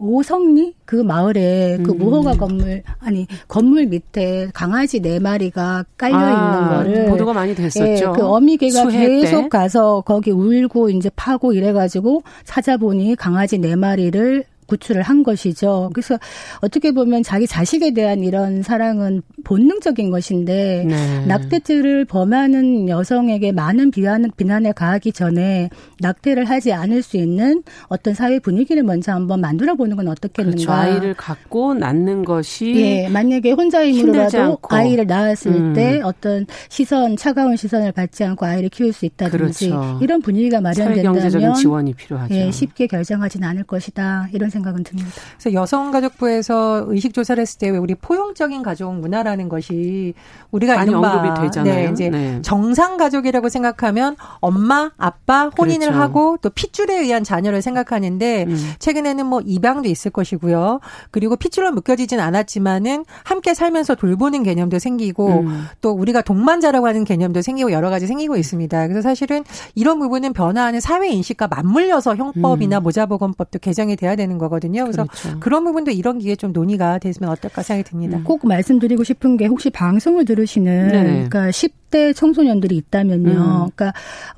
[0.00, 1.98] 오성리 그 마을에 그 음.
[1.98, 7.84] 무허가 건물 아니 건물 밑에 강아지 네 마리가 깔려 아, 있는 거를 보도가 많이 됐었죠.
[7.86, 15.02] 예, 그 어미개가 계속 가서 거기 울고 이제 파고 이래가지고 찾아보니 강아지 네 마리를 구출을
[15.02, 15.90] 한 것이죠.
[15.92, 16.18] 그래서
[16.60, 21.26] 어떻게 보면 자기 자식에 대한 이런 사랑은 본능적인 것인데 네.
[21.26, 28.38] 낙태죄를 범하는 여성에게 많은 비난, 비난에 가하기 전에 낙태를 하지 않을 수 있는 어떤 사회
[28.38, 30.56] 분위기를 먼저 한번 만들어 보는 건 어떻겠는가.
[30.56, 30.72] 그렇죠.
[30.72, 35.72] 아이를 갖고 낳는 것이 예, 만약에 혼자임으로라도 아이를 낳았을 음.
[35.74, 39.98] 때 어떤 시선 차가운 시선을 받지 않고 아이를 키울 수 있다든지 그렇죠.
[40.00, 42.34] 이런 분위기가 마련된다면 지원이 필요하죠.
[42.34, 44.59] 예, 쉽게 결정하지는 않을 것이다 이런 생각.
[44.60, 45.10] 생각은 듭니다.
[45.38, 50.14] 그래서 여성가족부에서 의식 조사를 했을 때 왜 우리 포용적인 가족 문화라는 것이
[50.50, 51.74] 우리가 많이 언급이 되잖아요.
[51.74, 52.42] 네, 이제 네.
[52.42, 56.00] 정상 가족이라고 생각하면 엄마, 아빠 혼인을 그렇죠.
[56.02, 58.72] 하고 또 핏줄에 의한 자녀를 생각하는데 음.
[58.78, 60.80] 최근에는 뭐 입양도 있을 것이고요.
[61.10, 65.66] 그리고 핏줄로 묶여지진 않았지만은 함께 살면서 돌보는 개념도 생기고 음.
[65.80, 68.88] 또 우리가 동반자라고 하는 개념도 생기고 여러 가지 생기고 있습니다.
[68.88, 69.44] 그래서 사실은
[69.74, 72.82] 이런 부분은 변화하는 사회 인식과 맞물려서 형법이나 음.
[72.82, 74.48] 모자보건법도 개정이 돼야 되는 거.
[74.50, 74.82] 거거든요.
[74.82, 75.40] 그래서 그렇죠.
[75.40, 78.18] 그런 부분도 이런 기회에 좀 논의가 됐으면 어떨까 생각이 듭니다.
[78.18, 78.24] 음.
[78.24, 81.10] 꼭 말씀드리고 싶은 게 혹시 방송을 들으시는 네네.
[81.28, 83.30] 그러니까 10 대 청소년들이 있다면요.
[83.30, 83.70] 음.
[83.74, 83.92] 그러니까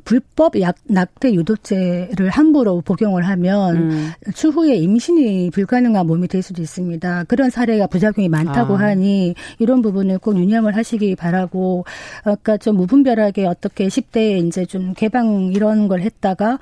[0.05, 4.11] 불법 약, 낙태 유도죄를 함부로 복용을 하면 음.
[4.35, 7.25] 추후에 임신이 불가능한 몸이 될 수도 있습니다.
[7.25, 8.81] 그런 사례가 부작용이 많다고 아.
[8.81, 11.85] 하니 이런 부분을 꼭 유념을 하시기 바라고
[12.23, 16.59] 그러니까 좀 무분별하게 어떻게 10대에 이제 좀 개방 이런 걸 했다가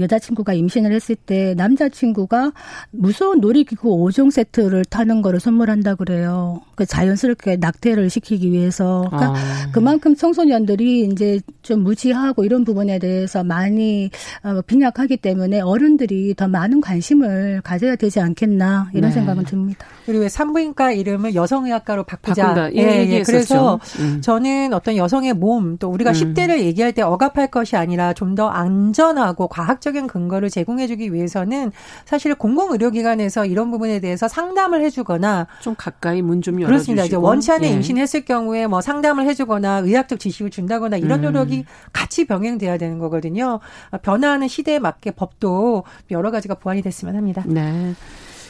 [0.00, 2.52] 여자친구가 임신을 했을 때 남자친구가
[2.90, 6.60] 무서운 놀이기구 5종 세트를 타는 거를 선물한다 그래요.
[6.74, 9.04] 그 자연스럽게 낙태를 시키기 위해서.
[9.10, 9.70] 그러니까 아.
[9.72, 14.10] 그만큼 청소년들이 이제 좀 무지하고 이런 부분에 대해서 많이
[14.42, 19.14] 어, 빈약하기 때문에 어른들이 더 많은 관심을 가져야 되지 않겠나 이런 네.
[19.14, 19.86] 생각은 듭니다.
[20.06, 22.54] 그리고 왜 산부인과 이름을 여성의학과로 바꾸자.
[22.54, 22.74] 바꾼다.
[22.74, 23.22] 예, 예, 예.
[23.22, 24.20] 그래서 음.
[24.22, 26.14] 저는 어떤 여성의 몸 또 우리가 음.
[26.14, 31.72] 10대를 얘기할 때 억압할 것이 아니라 좀 더 안전하고 과학적인 근거를 제공해주기 위해서는
[32.04, 37.04] 사실 공공의료기관에서 이런 부분에 대해서 상담을 해주거나 좀 가까이 문 좀 열어주시고 그렇습니다.
[37.04, 37.72] 이제 원치 않은 예.
[37.72, 41.24] 임신했을 경우에 뭐 상담을 해주거나 의학 적 지식을 준다거나 이런 음.
[41.24, 41.64] 노력이 음.
[41.92, 43.60] 같이 병행돼야 되는 거거든요.
[44.02, 47.42] 변화하는 시대에 맞게 법도 여러 가지가 보완이 됐으면 합니다.
[47.46, 47.94] 네.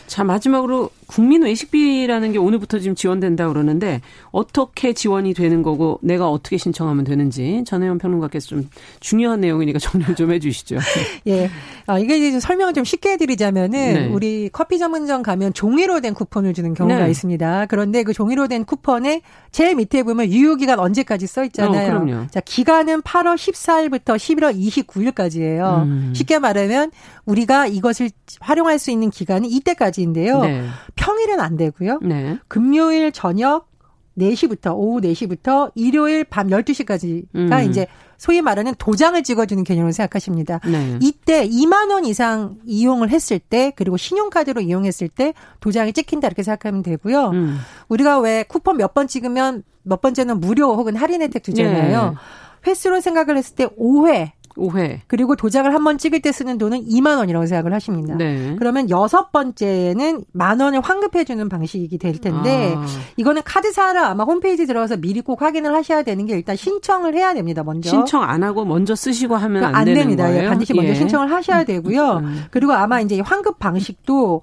[0.06, 6.58] 자, 마지막으로 국민 외식비라는 게 오늘부터 지금 지원된다 그러는데 어떻게 지원이 되는 거고 내가 어떻게
[6.58, 8.68] 신청하면 되는지 전혜원 평론가께서 좀
[9.00, 10.76] 중요한 내용이니까 정리 좀 해주시죠.
[11.26, 11.50] 예,
[11.86, 14.06] 아, 이게 이제 설명을 좀 쉽게 해드리자면은 네.
[14.08, 17.10] 우리 커피 전문점 가면 종이로 된 쿠폰을 주는 경우가 네.
[17.10, 17.66] 있습니다.
[17.66, 21.96] 그런데 그 종이로 된 쿠폰에 제일 밑에 보면 유효기간 언제까지 써 있잖아요.
[21.96, 22.26] 어, 그럼요.
[22.30, 24.54] 자, 기간은 8월 14일부터 11월
[24.86, 25.82] 29일까지예요.
[25.84, 26.12] 음.
[26.14, 26.90] 쉽게 말하면
[27.24, 30.40] 우리가 이것을 활용할 수 있는 기간이 이때까지인데요.
[30.42, 30.64] 네.
[30.98, 32.00] 평일은 안 되고요.
[32.02, 32.38] 네.
[32.48, 33.68] 금요일 저녁
[34.18, 37.70] 4시부터 오후 4시부터 일요일 밤 12시까지가 음.
[37.70, 40.58] 이제 소위 말하는 도장을 찍어주는 개념으로 생각하십니다.
[40.66, 40.98] 네.
[41.00, 46.82] 이때 2만 원 이상 이용을 했을 때 그리고 신용카드로 이용했을 때 도장이 찍힌다 이렇게 생각하면
[46.82, 47.28] 되고요.
[47.30, 47.58] 음.
[47.88, 52.10] 우리가 왜 쿠폰 몇 번 찍으면 몇 번째는 무료 혹은 할인 혜택 주잖아요.
[52.10, 52.16] 네.
[52.66, 55.00] 횟수로 생각을 했을 때 5회 5회.
[55.06, 58.16] 그리고 도장을 한 번 찍을 때 쓰는 돈은 2만 원이라고 생각을 하십니다.
[58.16, 58.56] 네.
[58.58, 62.84] 그러면 여섯 번째는 만 원을 환급해 주는 방식이 될 텐데 아.
[63.16, 67.62] 이거는 카드사를 아마 홈페이지 들어가서 미리 꼭 확인을 하셔야 되는 게 일단 신청을 해야 됩니다.
[67.62, 67.88] 먼저.
[67.88, 70.34] 신청 안 하고 먼저 쓰시고 하면 그러니까 안, 안 됩니다.
[70.36, 70.94] 예, 반드시 먼저 예.
[70.94, 72.18] 신청을 하셔야 되고요.
[72.18, 72.44] 음.
[72.50, 74.42] 그리고 아마 이제 환급 방식도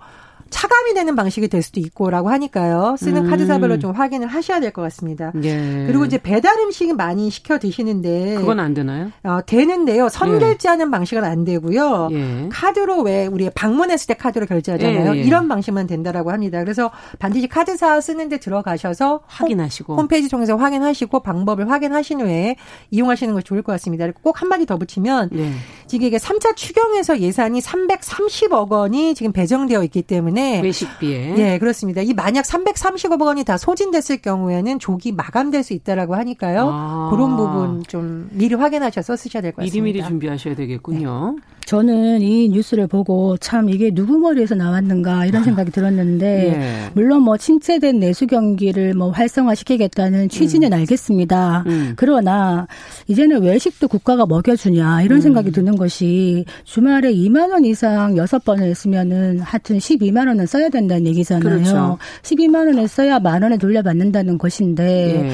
[0.49, 2.95] 차감이 되는 방식이 될 수도 있고라고 하니까요.
[2.97, 3.29] 쓰는 음.
[3.29, 5.31] 카드사별로 좀 확인을 하셔야 될 것 같습니다.
[5.43, 5.85] 예.
[5.87, 9.11] 그리고 이제 배달 음식 많이 시켜 드시는데 그건 안 되나요?
[9.23, 10.09] 어, 되는데요.
[10.09, 10.91] 선 결제하는 예.
[10.91, 12.09] 방식은 안 되고요.
[12.11, 12.49] 예.
[12.51, 15.13] 카드로 왜 우리 방문했을 때 카드로 결제하잖아요.
[15.15, 15.21] 예, 예.
[15.21, 16.59] 이런 방식만 된다라고 합니다.
[16.59, 22.55] 그래서 반드시 카드사 쓰는데 들어가셔서 확인하시고 홈 페이지 통해서 확인하시고 방법을 확인하신 후에
[22.91, 24.07] 이용하시는 것이 좋을 것 같습니다.
[24.21, 25.51] 꼭 한마디 더 붙이면 예.
[25.87, 32.01] 지금 이게 3차 추경에서 예산이 330억 원이 지금 배정되어 있기 때문에 외식비에 예, 그렇습니다.
[32.01, 36.69] 이 만약 330억 원이 다 소진됐을 경우에는 조기 마감될 수 있다라고 하니까요.
[36.71, 37.09] 아.
[37.11, 39.83] 그런 부분 좀 미리 확인하셔서 쓰셔야 될 것 같습니다.
[39.83, 41.35] 미리미리 준비하셔야 되겠군요.
[41.37, 41.41] 네.
[41.65, 46.91] 저는 이 뉴스를 보고 참 이게 누구 머리에서 나왔는가 이런 생각이 들었는데 예.
[46.93, 50.77] 물론 뭐 침체된 내수 경기를 뭐 활성화시키겠다는 취지는 음.
[50.77, 51.63] 알겠습니다.
[51.67, 51.93] 음.
[51.95, 52.67] 그러나
[53.07, 55.21] 이제는 외식도 국가가 먹여주냐 이런 음.
[55.21, 61.07] 생각이 드는 것이 주말에 2만 원 이상 여섯 번을 했으면은 하여튼 12만 원은 써야 된다는
[61.07, 61.43] 얘기잖아요.
[61.43, 61.97] 그렇죠.
[62.21, 65.31] 12만 원을 써야 만 원에 돌려받는다는 것인데 예.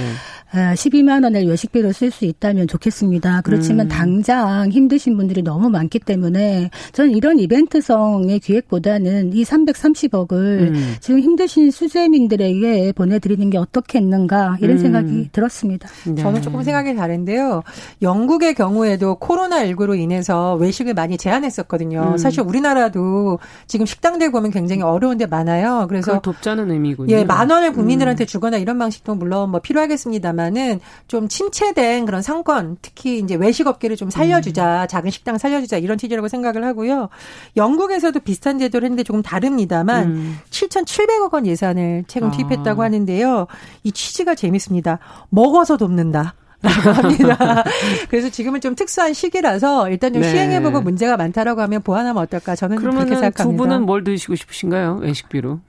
[0.51, 3.41] 12만 원을 외식비로 쓸 수 있다면 좋겠습니다.
[3.41, 3.89] 그렇지만 음.
[3.89, 10.95] 당장 힘드신 분들이 너무 많기 때문에 저는 이런 이벤트성의 기획보다는 이 330억을 음.
[10.99, 14.81] 지금 힘드신 수재민들에게 보내드리는 게 어떻겠는가 이런 음.
[14.81, 15.87] 생각이 들었습니다.
[16.07, 16.21] 네.
[16.21, 17.63] 저는 조금 생각이 다른데요.
[18.01, 22.11] 영국의 경우에도 코로나19로 인해서 외식을 많이 제한했었거든요.
[22.13, 22.17] 음.
[22.17, 25.85] 사실 우리나라도 지금 식당들 보면 굉장히 어려운 데 많아요.
[25.87, 27.15] 그래서 돕자는 의미군요.
[27.15, 28.27] 예, 만 원을 국민들한테 음.
[28.27, 34.09] 주거나 이런 방식도 물론 뭐 필요하겠습니다만 있지만은 좀 침체된 그런 상권, 특히 이제 외식업계를 좀
[34.09, 34.87] 살려주자, 음.
[34.87, 37.09] 작은 식당 살려주자 이런 취지라고 생각을 하고요.
[37.55, 40.37] 영국에서도 비슷한 제도를 했는데 조금 다릅니다만 음.
[40.49, 42.31] 7,700억 원 예산을 최근 아.
[42.31, 43.47] 투입했다고 하는데요.
[43.83, 44.99] 이 취지가 재밌습니다.
[45.29, 46.33] 먹어서 돕는다.
[46.63, 47.63] 라고 합니다.
[48.09, 50.29] 그래서 지금은 좀 특수한 시기라서 일단 좀 네.
[50.29, 53.43] 시행해보고 문제가 많다라고 하면 보완하면 어떨까 저는 그렇게 생각합니다.
[53.43, 54.99] 두 분은 뭘 드시고 싶으신가요?
[55.01, 55.59] 외식비로?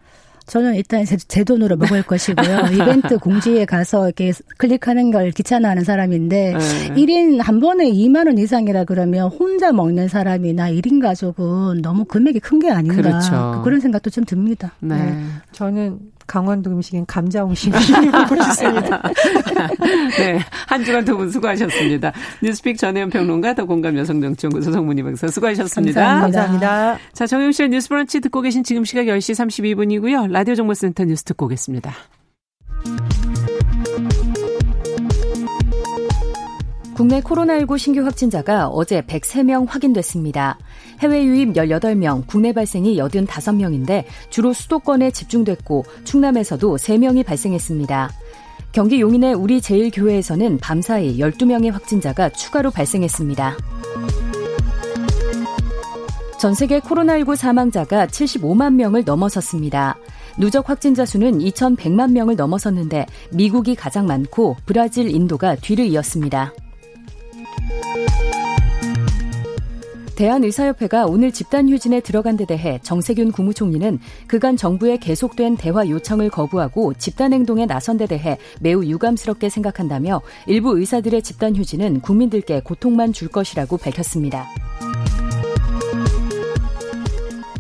[0.46, 2.66] 저는 일단 제, 제 돈으로 먹을 것이고요.
[2.74, 6.94] 이벤트 공지에 가서 이렇게 클릭하는 걸 귀찮아하는 사람인데 네.
[6.94, 12.62] 1인 한 번에 2만 원 이상이라 그러면 혼자 먹는 사람이나 1인 가족은 너무 금액이 큰
[12.62, 13.60] 게 아닌가 그렇죠.
[13.64, 14.72] 그런 생각도 좀 듭니다.
[14.78, 14.94] 네.
[14.96, 15.24] 네.
[15.52, 17.74] 저는 강원도 음식인 감자옹심이
[18.10, 19.02] 먹고 싶습니다.
[20.18, 20.38] 네.
[20.68, 22.12] 한 주간 두 분 수고하셨습니다.
[22.42, 26.00] 뉴스픽 전혜연 평론가 더 공감 여성정치연구소 성문희 박사 수고하셨습니다.
[26.00, 26.38] 감사합니다.
[26.38, 26.98] 감사합니다.
[27.12, 29.34] 자, 정용실의 뉴스 브런치 듣고 계신 지금 시각 10시
[29.74, 30.30] 32분이고요.
[30.30, 31.92] 라디오 정보센터 뉴스 듣고 오겠습니다.
[36.94, 40.58] 국내 코로나19 신규 확진자가 어제 103명 확인됐습니다.
[41.00, 48.10] 해외 유입 18명, 국내 발생이 85명인데 주로 수도권에 집중됐고 충남에서도 3명이 발생했습니다.
[48.72, 53.56] 경기 용인의 우리 제일교회에서는 밤사이 12명의 확진자가 추가로 발생했습니다.
[56.38, 59.96] 전 세계 코로나19 사망자가 75만 명을 넘어섰습니다.
[60.38, 66.52] 누적 확진자 수는 2,100만 명을 넘어섰는데 미국이 가장 많고 브라질, 인도가 뒤를 이었습니다.
[70.22, 76.94] 대한의사협회가 오늘 집단 휴진에 들어간 데 대해 정세균 국무총리는 그간 정부의 계속된 대화 요청을 거부하고
[76.94, 83.26] 집단 행동에 나선 데 대해 매우 유감스럽게 생각한다며 일부 의사들의 집단 휴진은 국민들께 고통만 줄
[83.26, 84.46] 것이라고 밝혔습니다.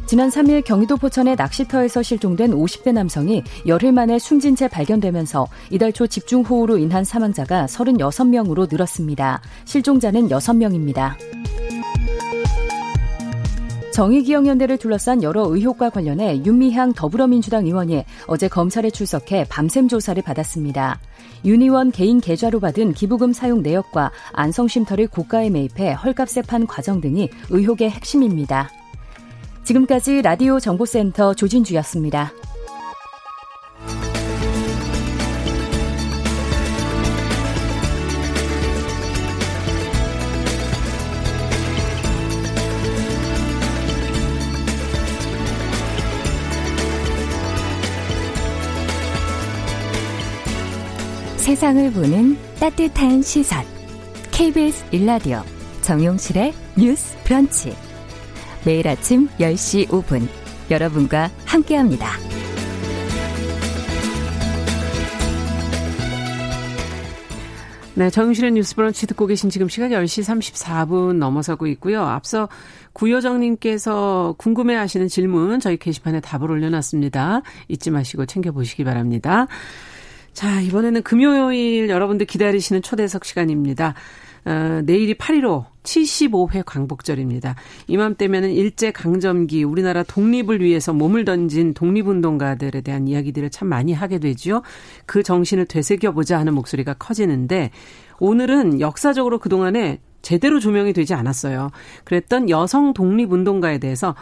[0.06, 6.06] 지난 3일 경기도 포천의 낚시터에서 실종된 50대 남성이 열흘 만에 숨진 채 발견되면서 이달 초
[6.06, 9.40] 집중호우로 인한 사망자가 36명으로 늘었습니다.
[9.64, 11.16] 실종자는 6명입니다.
[13.92, 20.98] 정의기억연대를 둘러싼 여러 의혹과 관련해 윤미향 더불어민주당 의원이 어제 검찰에 출석해 밤샘 조사를 받았습니다.
[21.44, 27.28] 윤 의원 개인 계좌로 받은 기부금 사용 내역과 안성쉼터를 고가에 매입해 헐값에 판 과정 등이
[27.50, 28.70] 의혹의 핵심입니다.
[29.64, 32.32] 지금까지 라디오 정보센터 조진주였습니다.
[51.52, 53.62] 세상을 보는 따뜻한 시선.
[54.30, 55.42] KBS 일라디오
[55.82, 57.76] 정용실의 뉴스 브런치.
[58.64, 60.26] 매일 아침 10시 5분
[60.70, 62.08] 여러분과 함께합니다.
[67.96, 72.02] 네, 정용실의 뉴스 브런치 듣고 계신 지금 시각 10시 34분 넘어서고 있고요.
[72.02, 72.48] 앞서
[72.94, 77.42] 구여정님께서 궁금해 하시는 질문 저희 게시판에 답을 올려놨습니다.
[77.68, 79.48] 잊지 마시고 챙겨보시기 바랍니다.
[80.32, 83.94] 자, 이번에는 금요일 여러분들 기다리시는 초대석 시간입니다.
[84.44, 87.54] 어, 내일이 8.15 75회 광복절입니다.
[87.86, 94.62] 이맘때면은 일제 강점기 우리나라 독립을 위해서 몸을 던진 독립운동가들에 대한 이야기들을 참 많이 하게 되죠.
[95.06, 97.70] 그 정신을 되새겨보자 하는 목소리가 커지는데
[98.18, 101.70] 오늘은 역사적으로 그동안에 제대로 조명이 되지 않았어요.
[102.04, 104.14] 그랬던 여성 독립운동가에 대해서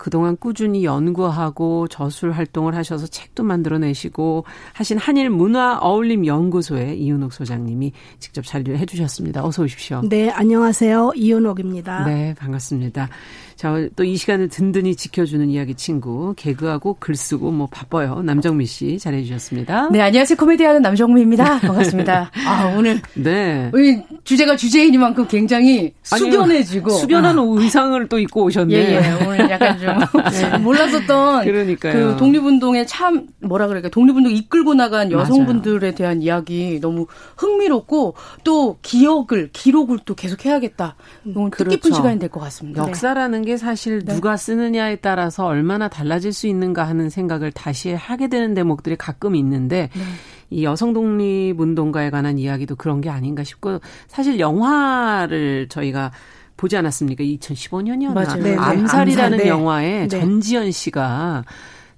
[0.00, 7.92] 그동안 꾸준히 연구하고 저술 활동을 하셔서 책도 만들어내시고 하신 한일 문화 어울림 연구소의 이윤옥 소장님이
[8.18, 9.44] 직접 자리를 해주셨습니다.
[9.44, 10.00] 어서 오십시오.
[10.08, 11.12] 네, 안녕하세요.
[11.14, 12.04] 이윤옥입니다.
[12.06, 13.10] 네, 반갑습니다.
[13.56, 18.22] 자, 또 이 시간을 든든히 지켜주는 이야기 친구, 개그하고 글 쓰고 뭐 바빠요.
[18.22, 19.88] 남정미 씨 잘해 주셨습니다.
[19.90, 20.36] 네, 안녕하세요.
[20.36, 21.60] 코미디하는 남정미입니다.
[21.60, 22.30] 반갑습니다.
[22.46, 23.70] 아, 오늘 네.
[23.72, 27.42] 우리 주제가 주제이니만큼 굉장히 숙연해지고 아니요, 숙연한 아.
[27.46, 28.74] 의상을 또 입고 오셨네.
[28.74, 29.26] 예, 예.
[29.26, 29.89] 오늘 약간 좀
[30.32, 30.58] 네.
[30.58, 31.92] 몰랐었던 그러니까요.
[31.92, 35.94] 그 독립운동에 참 뭐라 그럴까 독립운동 이끌고 나간 여성분들에 맞아요.
[35.94, 40.96] 대한 이야기 너무 흥미롭고 또 기억을 기록을 또 계속 해야겠다.
[41.24, 41.70] 너무 그렇죠.
[41.76, 42.82] 뜻깊은 시간이 될 것 같습니다.
[42.86, 44.14] 역사라는 게게 사실 네.
[44.14, 49.90] 누가 쓰느냐에 따라서 얼마나 달라질 수 있는가 하는 생각을 다시 하게 되는 대목들이 가끔 있는데
[49.94, 50.02] 네.
[50.50, 56.12] 이 여성 독립 운동가에 관한 이야기도 그런 게 아닌가 싶고 사실 영화를 저희가
[56.60, 57.24] 보지 않았습니까?
[57.24, 58.12] 2015년이었나?
[58.12, 58.42] 맞아요.
[58.42, 58.56] 네, 네.
[58.56, 59.48] 암살이라는 암살, 네.
[59.48, 60.08] 영화에 네.
[60.08, 61.44] 전지현 씨가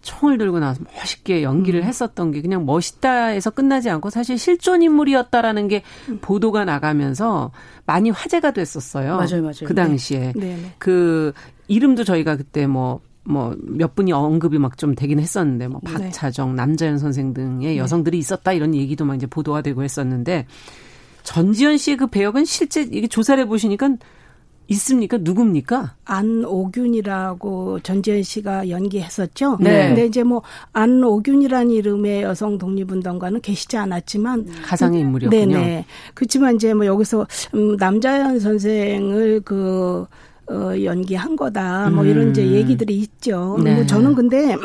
[0.03, 1.85] 총을 들고 나와서 멋있게 연기를 음.
[1.85, 6.19] 했었던 게 그냥 멋있다에서 끝나지 않고 사실 실존 인물이었다라는 게 음.
[6.21, 7.51] 보도가 나가면서
[7.87, 9.17] 많이 화제가 됐었어요.
[9.17, 9.67] 맞아요, 맞아요.
[9.67, 10.47] 그 당시에 네.
[10.47, 10.75] 네, 네.
[10.79, 11.33] 그
[11.67, 15.93] 이름도 저희가 그때 뭐 뭐몇 분이 언급이 막 좀 되긴 했었는데 뭐 네.
[15.93, 17.77] 박차정, 남자연 선생 등의 네.
[17.79, 20.47] 여성들이 있었다 이런 얘기도 막 이제 보도가 되고 했었는데
[21.23, 23.97] 전지현 씨의 그 배역은 실제 이게 조사를 해 보시니까
[24.73, 25.19] 있습니까?
[25.21, 25.95] 누굽니까?
[26.05, 29.59] 안오균이라고 전지현 씨가 연기했었죠.
[29.61, 29.89] 네.
[29.89, 35.47] 근데 이제 뭐 안오균이라는 이름의 여성 독립운동가는 계시지 않았지만 가상의 인물이었군요.
[35.47, 35.85] 네네.
[36.15, 40.07] 그렇지만 이제 뭐 여기서 음, 남자연 선생을 그
[40.51, 41.91] 어, 연기한 거다.
[41.91, 42.53] 뭐 이런 이제 음.
[42.53, 43.59] 얘기들이 있죠.
[43.63, 43.75] 네.
[43.75, 44.57] 뭐 저는 근데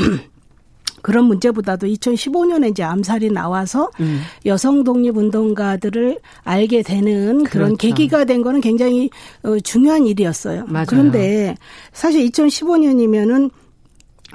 [1.02, 4.22] 그런 문제보다도 2015년에 이제 암살이 나와서 음.
[4.46, 7.78] 여성 독립 운동가들을 알게 되는 그런 그렇죠.
[7.78, 9.10] 계기가 된 거는 굉장히
[9.44, 10.66] 어, 중요한 일이었어요.
[10.68, 10.86] 맞아요.
[10.88, 11.56] 그런데
[11.94, 13.52] 사실 2015년이면은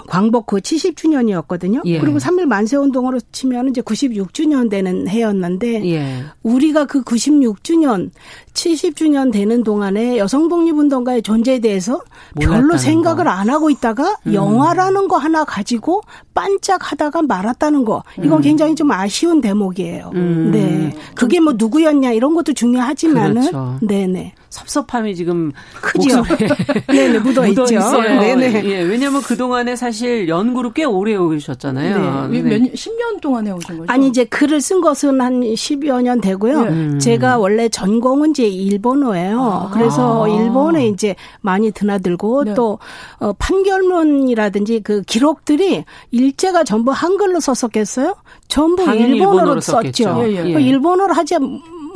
[0.07, 1.83] 광복 그 70주년이었거든요.
[1.85, 1.99] 예.
[1.99, 6.25] 그리고 3일 만세 운동으로 치면 이제 96주년 되는 해였는데 예.
[6.43, 8.11] 우리가 그 96주년
[8.53, 12.03] 70주년 되는 동안에 여성 독립 운동가의 존재에 대해서
[12.41, 13.31] 별로 생각을 거.
[13.31, 14.35] 안 하고 있다가 음.
[14.35, 16.03] 영화라는 거 하나 가지고
[16.35, 18.03] 반짝하다가 말았다는 거.
[18.19, 18.43] 이건 음.
[18.43, 20.11] 굉장히 좀 아쉬운 대목이에요.
[20.15, 20.51] 음.
[20.53, 20.97] 네.
[21.15, 23.79] 그게 뭐 누구였냐 이런 것도 중요하지만은 그렇죠.
[23.83, 24.35] 네네.
[24.53, 26.23] 섭섭함이 지금 크죠.
[26.87, 27.63] 네네 묻어 있죠.
[27.65, 28.21] 있어요.
[28.21, 28.65] 네네.
[28.67, 32.29] 예, 왜냐하면 그 동안에 사실 연구를 꽤 오래 해오셨잖아요.
[32.29, 32.43] 네.
[32.43, 32.59] 네.
[32.59, 33.91] 몇 10년 동안 해오신 거죠?
[33.91, 36.65] 아니 이제 글을 쓴 것은 한 10여 년 되고요.
[36.65, 36.99] 네.
[36.99, 39.41] 제가 원래 전공은 이제 일본어예요.
[39.41, 39.71] 아.
[39.73, 42.55] 그래서 일본에 이제 많이 드나들고 네.
[42.55, 42.79] 또
[43.21, 48.17] 어, 판결문이라든지 그 기록들이 일제가 전부 한글로 썼었겠어요?
[48.49, 50.25] 전부 일본어로, 일본어로 썼죠.
[50.27, 50.53] 예, 예.
[50.53, 51.37] 그 일본어를 하지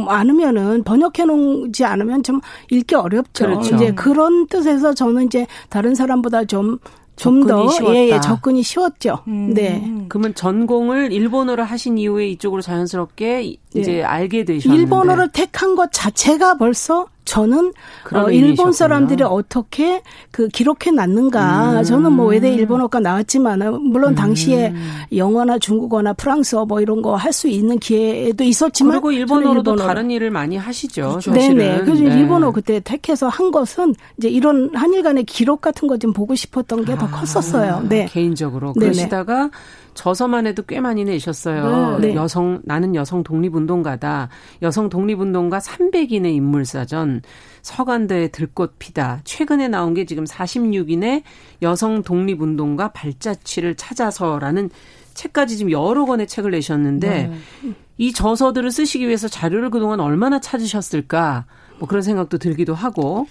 [0.06, 3.46] 않으면은 번역해 놓지 않으면 좀 읽기 어렵죠.
[3.46, 3.74] 그렇죠.
[3.76, 6.78] 이제 그런 뜻에서 저는 이제 다른 사람보다 좀
[7.16, 9.20] 좀더 예, 예, 접근이 쉬웠죠.
[9.26, 9.54] 음.
[9.54, 9.90] 네.
[10.09, 14.02] 그러면 전공을 일본어를 하신 이후에 이쪽으로 자연스럽게 이제 예.
[14.02, 17.72] 알게 되셨는데 일본어를 택한 것 자체가 벌써 저는
[18.14, 21.80] 어, 일본 사람들이 어떻게 그 기록해 놨는가.
[21.80, 21.82] 음.
[21.82, 24.14] 저는 뭐 외대 일본어가 나왔지만 물론 음.
[24.14, 24.72] 당시에
[25.16, 29.86] 영어나 중국어나 프랑스어 뭐 이런 거 할 수 있는 기회도 있었지만 그리고 일본어로도 일본어로.
[29.88, 31.08] 다른 일을 많이 하시죠.
[31.08, 31.32] 그렇죠.
[31.32, 31.80] 네네.
[31.84, 32.16] 그래서 네.
[32.16, 36.84] 일본어 그때 택해서 한 것은 이제 이런 한일 간의 기록 같은 거 좀 보고 싶었던
[36.84, 37.82] 게더 아, 컸었어요.
[37.88, 38.06] 네.
[38.08, 38.92] 개인적으로 네네.
[38.92, 39.50] 그러시다가
[39.96, 41.98] 저서만 해도 꽤 많이 내셨어요.
[41.98, 42.14] 네.
[42.14, 44.28] 여성 나는 여성 독립운동가다.
[44.62, 47.22] 여성 독립운동가 300인의 인물사전.
[47.62, 49.22] 서간대의 들꽃 피다.
[49.24, 51.22] 최근에 나온 게 지금 46인의
[51.62, 54.70] 여성 독립운동가 발자취를 찾아서라는
[55.14, 57.72] 책까지 지금 여러 권의 책을 내셨는데 네.
[57.96, 61.46] 이 저서들을 쓰시기 위해서 자료를 그동안 얼마나 찾으셨을까?
[61.78, 63.26] 뭐 그런 생각도 들기도 하고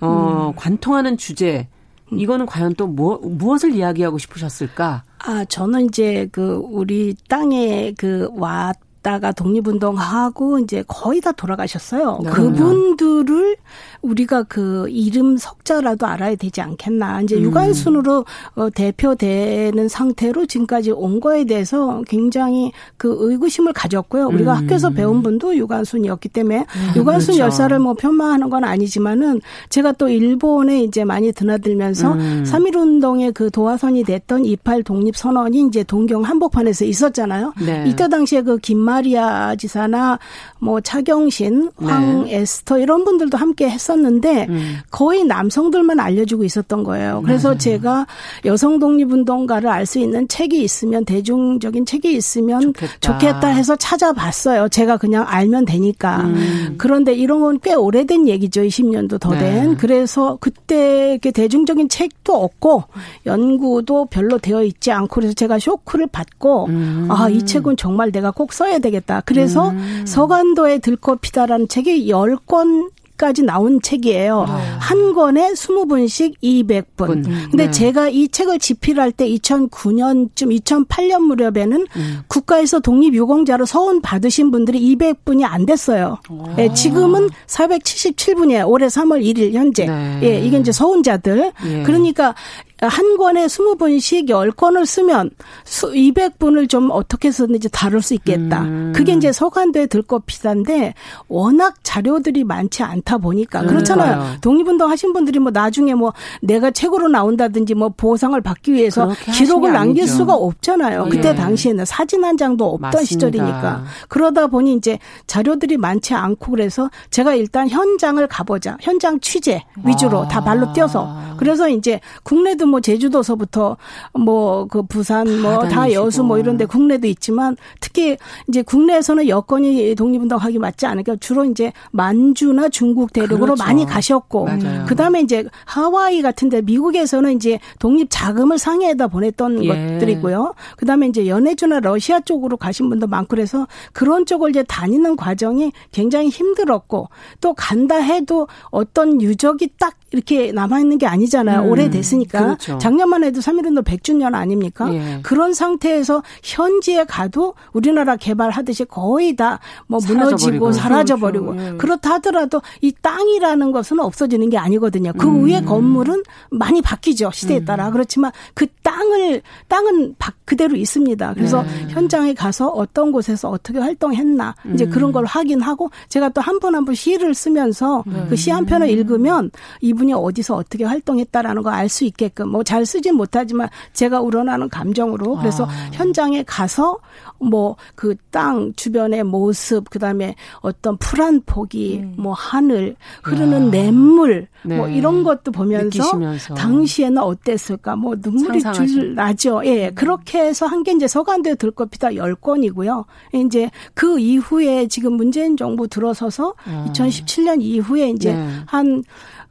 [0.00, 0.56] 어 음.
[0.56, 1.68] 관통하는 주제
[2.12, 5.04] 이거는 과연 또 뭐, 무엇을 이야기하고 싶으셨을까?
[5.18, 8.76] 아, 저는 이제 그 우리 땅에 그 왔,
[9.08, 12.20] 있다가 독립운동하고 이제 거의 다 돌아가셨어요.
[12.22, 12.30] 네.
[12.30, 13.56] 그분들을
[14.02, 17.22] 우리가 그 이름 석자라도 알아야 되지 않겠나.
[17.22, 17.42] 이제 음.
[17.42, 24.26] 유관순으로 어, 대표되는 상태로 지금까지 온 거에 대해서 굉장히 그 의구심을 가졌고요.
[24.28, 24.56] 우리가 음.
[24.58, 27.44] 학교에서 배운 분도 유관순이었기 때문에 음, 유관순 그렇죠.
[27.44, 29.40] 열사를 뭐 편마하는 건 아니지만은
[29.70, 32.44] 제가 또 일본에 이제 많이 드나들면서 음.
[32.46, 37.54] 3.1운동의 그 도화선이 됐던 28 독립선언이 이제 동경 한복판에서 있었잖아요.
[37.64, 37.84] 네.
[37.88, 40.18] 이때 당시에 그 김 마리아 지사나
[40.58, 42.82] 뭐 차경신, 황에스터 네.
[42.82, 44.76] 이런 분들도 함께 했었는데 음.
[44.90, 47.22] 거의 남성들만 알려주고 있었던 거예요.
[47.24, 47.58] 그래서 음.
[47.58, 48.06] 제가
[48.44, 52.92] 여성 독립운동가를 알 수 있는 책이 있으면 대중적인 책이 있으면 좋겠다.
[53.00, 53.48] 좋겠다.
[53.48, 54.68] 해서 찾아봤어요.
[54.68, 56.24] 제가 그냥 알면 되니까.
[56.24, 56.74] 음.
[56.76, 58.62] 그런데 이런 건 꽤 오래된 얘기죠.
[58.62, 59.70] 20년도 더 된.
[59.70, 59.76] 네.
[59.78, 62.84] 그래서 그때 대중적인 책도 없고
[63.26, 67.08] 연구도 별로 되어 있지 않고 그래서 제가 쇼크를 받고 음.
[67.10, 69.22] 아, 이 책은 정말 내가 꼭 써야 되겠다.
[69.24, 70.04] 그래서 음.
[70.06, 74.46] 서간도에 들꽃피다라는 책이 10권 까지 나온 책이에요.
[74.48, 74.78] 아.
[74.78, 77.26] 한 권에 20분씩 200분.
[77.26, 77.48] 음.
[77.50, 77.70] 근데 네.
[77.70, 82.20] 제가 이 책을 집필할 때 2009년쯤 2008년 무렵에는 음.
[82.28, 86.18] 국가에서 독립 유공자로 서원 받으신 분들이 200분이 안 됐어요.
[86.58, 88.68] 예, 지금은 477분이에요.
[88.68, 89.86] 올해 3월 1일 현재.
[89.86, 90.20] 네.
[90.22, 91.52] 예, 이게 이제 서원자들.
[91.66, 91.82] 예.
[91.82, 92.36] 그러니까
[92.80, 95.30] 한 권에 20분씩 10권을 쓰면
[95.64, 98.62] 200분을 좀 어떻게 썼는지 다룰 수 있겠다.
[98.62, 98.92] 음.
[98.94, 100.94] 그게 이제 서간도에 들것 비싼데
[101.26, 104.22] 워낙 자료들이 많지 않다 보니까 그렇잖아요.
[104.22, 109.72] 음, 독립운동 하신 분들이 뭐 나중에 뭐 내가 책으로 나온다든지 뭐 보상을 받기 위해서 기록을
[109.72, 110.16] 남길 아니죠.
[110.16, 111.06] 수가 없잖아요.
[111.06, 111.10] 예.
[111.10, 113.04] 그때 당시에는 사진 한 장도 없던 맞습니다.
[113.06, 113.84] 시절이니까.
[114.08, 118.76] 그러다 보니 이제 자료들이 많지 않고 그래서 제가 일단 현장을 가보자.
[118.80, 120.28] 현장 취재 위주로 아.
[120.28, 123.76] 다 발로 뛰어서 그래서 이제 국내도 뭐 제주도서부터
[124.14, 128.16] 뭐 그 부산 뭐 다 여수 뭐 이런데 국내도 있지만 특히
[128.48, 133.64] 이제 국내에서는 여건이 독립운동하기 맞지 않으니까 주로 이제 만주나 중국 대륙으로 그렇죠.
[133.64, 134.48] 많이 가셨고
[134.86, 139.68] 그다음에 이제 하와이 같은데 미국에서는 이제 독립 자금을 상해에다 보냈던 예.
[139.68, 140.54] 것들이고요.
[140.76, 146.28] 그다음에 이제 연해주나 러시아 쪽으로 가신 분도 많고 그래서 그런 쪽을 이제 다니는 과정이 굉장히
[146.28, 147.08] 힘들었고
[147.40, 151.62] 또 간다 해도 어떤 유적이 딱 이렇게 남아있는 게 아니잖아요.
[151.62, 152.40] 음, 오래됐으니까.
[152.40, 152.78] 그렇죠.
[152.78, 154.92] 작년만 해도 3.1운동 100주년 아닙니까?
[154.94, 155.20] 예.
[155.22, 161.46] 그런 상태에서 현지에 가도 우리나라 개발하듯이 거의 다 뭐 무너지고 사라져버리고.
[161.52, 161.74] 그렇죠.
[161.74, 161.76] 예.
[161.76, 165.12] 그렇다 하더라도 이 땅이라는 것은 없어지는 게 아니거든요.
[165.18, 165.44] 그 음.
[165.46, 167.30] 위에 건물은 많이 바뀌죠.
[167.32, 167.88] 시대에 따라.
[167.88, 167.92] 음.
[167.92, 171.34] 그렇지만 그 땅을, 땅은 그대로 있습니다.
[171.34, 171.86] 그래서 네.
[171.90, 174.54] 현장에 가서 어떤 곳에서 어떻게 활동했나.
[174.74, 174.90] 이제 음.
[174.90, 178.26] 그런 걸 확인하고 제가 또 한 분 한분 시를 쓰면서 네.
[178.28, 179.50] 그시 한 편을 읽으면
[179.80, 185.64] 이 이분이 어디서 어떻게 활동했다라는 거알수 있게끔 뭐 잘 쓰진 못하지만 제가 우러나는 감정으로 그래서
[185.64, 185.68] 아.
[185.92, 186.98] 현장에 가서
[187.40, 192.14] 뭐 그 땅 주변의 모습 그다음에 어떤 풀한 포기 음.
[192.18, 193.70] 뭐 하늘 흐르는 야.
[193.70, 194.76] 냇물 뭐 네.
[194.76, 196.54] 뭐 이런 것도 보면서 느끼시면서.
[196.54, 199.62] 당시에는 어땠을까 뭐 눈물이 줄 나죠.
[199.64, 199.88] 예.
[199.88, 199.94] 음.
[199.94, 203.04] 그렇게 해서 한 게 이제 서간도에 들것피다 10건이고요.
[203.34, 206.86] 이제 그 이후에 지금 문재인 정부 들어서서 아.
[206.92, 208.48] 2017년 이후에 이제 네.
[208.66, 209.02] 한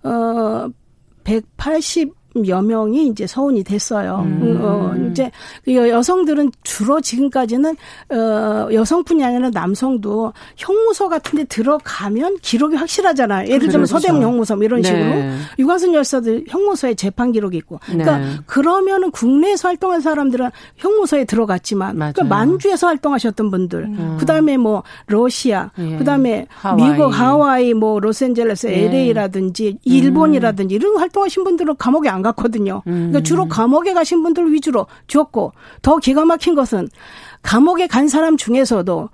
[0.03, 0.69] 어,
[1.25, 2.16] 180
[2.47, 4.23] 여 명이 이제 서운이 됐어요.
[4.25, 4.59] 음.
[4.61, 5.31] 어, 이제
[5.67, 7.75] 여성들은 주로 지금까지는
[8.09, 13.47] 어, 여성뿐이 아니라 남성도 형무소 같은데 들어가면 기록이 확실하잖아요.
[13.47, 13.99] 예를 들면 그렇죠.
[13.99, 14.87] 서대문 형무소 뭐 이런 네.
[14.87, 15.05] 식으로
[15.59, 17.79] 유관순 열사들 형무소에 재판 기록이 있고.
[17.85, 18.25] 그러니까 네.
[18.45, 24.17] 그러면은 국내에서 활동한 사람들은 형무소에 들어갔지만 그러니까 만주에서 활동하셨던 분들, 음.
[24.19, 25.97] 그다음에 뭐 러시아, 예.
[25.97, 26.91] 그다음에 하와이.
[26.91, 28.85] 미국 하와이 뭐 로스앤젤레스 예.
[28.85, 30.75] LA라든지 일본이라든지 음.
[30.75, 32.81] 이런 활동하신 분들은 감옥에 안 갔거든요.
[32.85, 33.49] 그러니까 주로 음.
[33.49, 36.87] 감옥에 가신 분들 위주로 줬고 더 기가 막힌 것은
[37.41, 39.09] 감옥에 간 사람 중에서도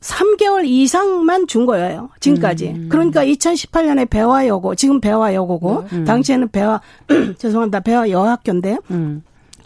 [0.00, 2.08] 3개월 이상만 준 거예요.
[2.20, 2.68] 지금까지.
[2.68, 2.88] 음.
[2.88, 6.04] 그러니까 2018년에 배화 여고, 지금 배화 여고고, 음.
[6.04, 6.80] 당시에는 배화,
[7.38, 7.80] 죄송합니다.
[7.80, 9.22] 배화 여학교인데, 음.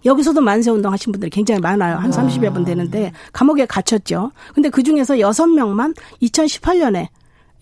[0.06, 1.96] 여기서도 만세 운동 하신 분들이 굉장히 많아요.
[1.96, 4.32] 한 30여 분 되는데, 감옥에 갇혔죠.
[4.54, 7.08] 근데 그 중에서 6명만 2018년에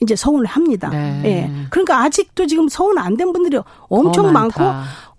[0.01, 0.88] 이제 서운을 합니다.
[0.91, 1.22] 네.
[1.24, 1.51] 예.
[1.70, 4.62] 그러니까 아직도 지금 서운 안 된 분들이 엄청 많고,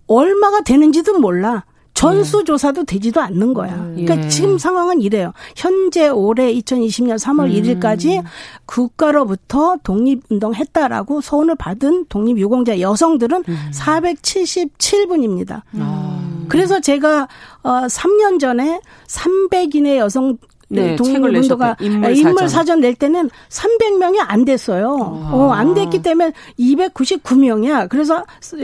[0.08, 1.64] 얼마가 되는지도 몰라.
[1.94, 3.76] 전수조사도 되지도 않는 거야.
[3.76, 4.30] 음, 그러니까 예.
[4.30, 5.34] 지금 상황은 이래요.
[5.56, 7.52] 현재 올해 2020년 3월 음.
[7.52, 8.24] 1일까지
[8.66, 13.72] 국가로부터 독립운동 했다라고 소원을 받은 독립유공자 여성들은 음.
[13.72, 15.62] 477분입니다.
[15.76, 16.46] 음.
[16.50, 17.28] 그래서 제가
[17.62, 20.38] 어 3년 전에 300인의 여성
[20.74, 24.96] 네, 독립운동가 인물, 인물 사전 낼 때는 300명이 안 됐어요.
[25.00, 25.30] 아.
[25.34, 27.90] 어, 안 됐기 때문에 299명이야.
[27.90, 28.24] 그래서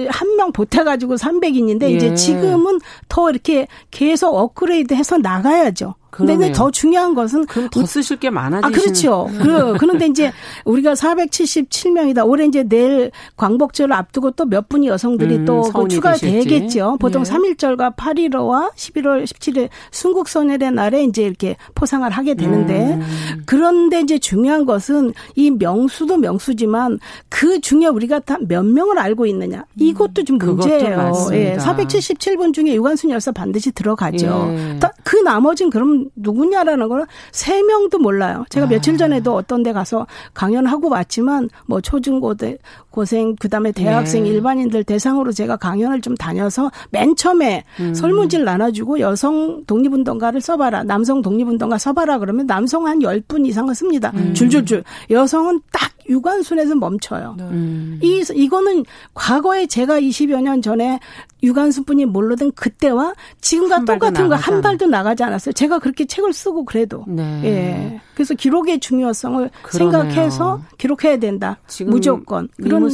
[0.10, 1.90] 한 명 보태가지고 300인인데 예.
[1.92, 2.80] 이제 지금은
[3.10, 5.96] 더 이렇게 계속 업그레이드 해서 나가야죠.
[6.10, 8.66] 근데 더 중요한 것은 그럼 더 쓰실 게 많아지시는.
[8.66, 9.30] 아 그렇죠.
[9.40, 10.32] 그 그런데 이제
[10.66, 12.28] 우리가 477명이다.
[12.28, 16.98] 올해 이제 내일 광복절을 앞두고 또 몇 분이 여성들이 음, 또그 추가되겠죠.
[17.00, 17.32] 보통 네.
[17.32, 23.44] 3.1절과 8.15와 11월 17일 순국선열의 날에 이제 이렇게 포상을 하게 되는데 음.
[23.46, 27.00] 그런데 이제 중요한 것은 이 명수도 명수지만
[27.30, 31.12] 그 중에 우리가 다 몇 명을 알고 있느냐 이것도 좀 문제예요.
[31.34, 34.48] 예, 477분 중에 유관순 열사 반드시 들어가죠.
[34.52, 34.80] 예.
[35.04, 38.46] 그 나머지는 그럼 누구냐라는 걸세 명도 몰라요.
[38.50, 38.70] 제가 아.
[38.70, 42.58] 며칠 전에도 어떤 데 가서 강연하고 왔지만 뭐 초중고대
[42.98, 44.30] 고생 그다음에 대학생 네.
[44.32, 47.94] 일반인들 대상으로 제가 강연을 좀 다녀서 맨 처음에 음.
[47.94, 54.12] 설문지를 나눠주고 여성 독립운동가를 써봐라 남성 독립운동가 써봐라 그러면 남성 한 10분 이상은 씁니다.
[54.16, 54.34] 음.
[54.34, 57.36] 줄줄줄 여성은 딱 유관순에서 멈춰요.
[57.38, 57.44] 네.
[57.44, 58.00] 음.
[58.02, 61.00] 이 이거는 과거에 제가 20여 년 전에
[61.44, 65.54] 유관순뿐이 모르던 그때와 지금과 똑같은 거 한 발도 나가지 않았어요.
[65.54, 67.42] 제가 그렇게 책을 쓰고 그래도 네.
[67.44, 68.02] 예.
[68.16, 69.92] 그래서 기록의 중요성을 그러네요.
[70.04, 71.60] 생각해서 기록해야 된다.
[71.86, 72.48] 무조건.
[72.56, 72.87] 그런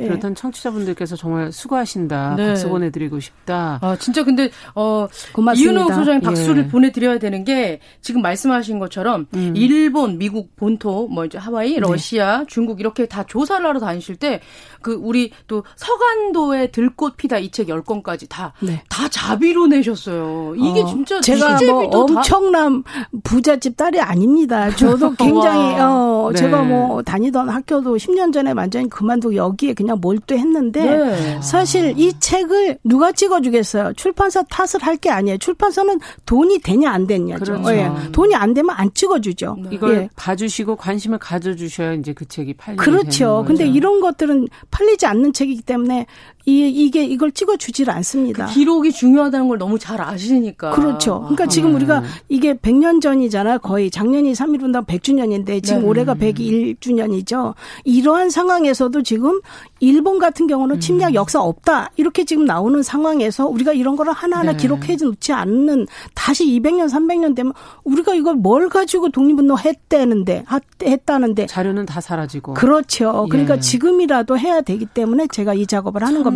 [0.00, 0.04] 예.
[0.04, 2.34] 비롯한 청취자분들께서 정말 수고하신다.
[2.36, 2.46] 네.
[2.48, 3.78] 박수 보내드리고 싶다.
[3.82, 5.72] 아 진짜 근데 어 고맙습니다.
[5.80, 6.68] 이은호 소장님 박수를 예.
[6.68, 9.52] 보내드려야 되는 게 지금 말씀하신 것처럼 음.
[9.56, 11.80] 일본, 미국 본토, 뭐 이제 하와이, 네.
[11.80, 12.44] 러시아, 네.
[12.48, 14.40] 중국 이렇게 다 조사를 하러 다니실 때
[14.82, 18.80] 그 우리 또 서간도의 들꽃 피다 이 책 10권까지 다, 네.
[18.88, 20.54] 다 자비로 내셨어요.
[20.56, 22.84] 이게 어, 진짜 제가 뭐 엄청난
[23.24, 24.70] 부잣집 딸이 아닙니다.
[24.76, 26.38] 저도 굉장히, 어, 네.
[26.38, 31.40] 제가 뭐 다니던 학교도 10년 전에 완전히 그만두고 여기에 그냥 몰두했는데 네.
[31.42, 33.94] 사실 이 책을 누가 찍어주겠어요?
[33.94, 35.38] 출판사 탓을 할 게 아니에요.
[35.38, 37.44] 출판사는 돈이 되냐 안 되냐죠.
[37.44, 37.72] 그렇죠.
[37.72, 37.90] 예.
[38.12, 39.56] 돈이 안 되면 안 찍어주죠.
[39.70, 40.10] 이걸 예.
[40.14, 43.44] 봐주시고 관심을 가져주셔야 이제 그 책이 팔리는 그렇죠.
[43.46, 46.06] 근데 이런 것들은 팔리지 않는 책이기 때문에
[46.46, 48.46] 이, 이게 이걸 찍어주질 않습니다.
[48.46, 50.70] 그 기록이 중요하다는 걸 너무 잘 아시니까.
[50.70, 51.20] 그렇죠.
[51.20, 51.76] 그러니까 아, 지금 네.
[51.76, 53.58] 우리가 이게 100년 전이잖아요.
[53.58, 55.86] 거의 작년이 3.1운동 100주년인데 지금 네.
[55.86, 57.54] 올해가 101주년이죠.
[57.84, 59.40] 이러한 상황에서도 지금
[59.80, 60.80] 일본 같은 경우는 음.
[60.80, 61.90] 침략 역사 없다.
[61.96, 64.58] 이렇게 지금 나오는 상황에서 우리가 이런 거를 하나하나 네.
[64.58, 67.52] 기록해 놓지 않는 다시 200년, 300년 되면
[67.84, 70.44] 우리가 이걸 뭘 가지고 독립운동 했다는데,
[70.82, 71.46] 했다는데.
[71.46, 72.54] 자료는 다 사라지고.
[72.54, 73.26] 그렇죠.
[73.30, 73.60] 그러니까 예.
[73.60, 76.29] 지금이라도 해야 되기 때문에 제가 이 작업을 하는 겁니다.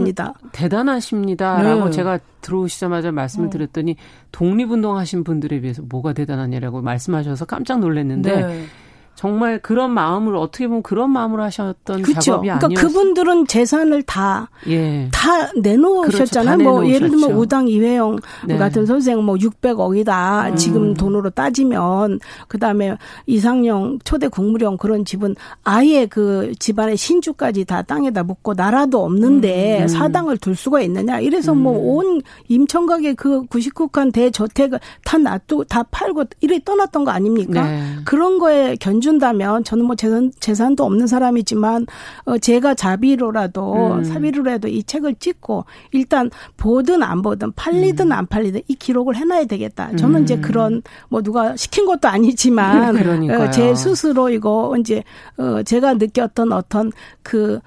[0.52, 1.90] 대단하십니다라고 네.
[1.90, 3.50] 제가 들어오시자마자 말씀을 네.
[3.50, 3.96] 드렸더니
[4.32, 8.64] 독립운동 하신 분들에 비해서 뭐가 대단하냐라고 말씀하셔서 깜짝 놀랐는데 네.
[9.14, 12.20] 정말 그런 마음을 어떻게 보면 그런 마음으로 하셨던 그렇죠.
[12.20, 12.68] 작업이 아니었어요.
[12.68, 15.08] 그러니까 그분들은 재산을 다다 예.
[15.12, 16.58] 다 내놓으셨잖아요.
[16.58, 16.64] 그렇죠.
[16.64, 18.56] 다 뭐 예를 들면 오당 이회영 네.
[18.58, 20.50] 같은 선생 뭐 600억이다.
[20.50, 20.56] 음.
[20.56, 22.96] 지금 돈으로 따지면 그다음에
[23.26, 29.82] 이상영 초대 국무령 그런 집은 아예 그 집안의 신주까지 다 땅에다 묻고 나라도 없는데 음.
[29.82, 29.88] 음.
[29.88, 31.20] 사당을 둘 수가 있느냐.
[31.20, 31.74] 이래서 뭐 음.
[31.74, 37.66] 뭐온 임청각의 그 99칸 대저택을 다 놔두고 다 팔고 이래 떠났던 거 아닙니까?
[37.66, 37.82] 네.
[38.04, 41.86] 그런 거에 견 준다면 저는 뭐 재산 재산도 없는 사람이지만
[42.24, 44.04] 어 제가 자비로라도 음.
[44.04, 48.12] 사비로라도 이 책을 찍고 일단 보든 안 보든 팔리든 음.
[48.12, 49.94] 안 팔리든 이 기록을 해놔야 되겠다.
[49.96, 50.22] 저는 음.
[50.24, 52.96] 이제 그런 뭐 누가 시킨 것도 아니지만
[53.30, 55.04] 어, 제 스스로 이거 이제
[55.36, 56.90] 어 제가 느꼈던 어떤
[57.22, 57.60] 그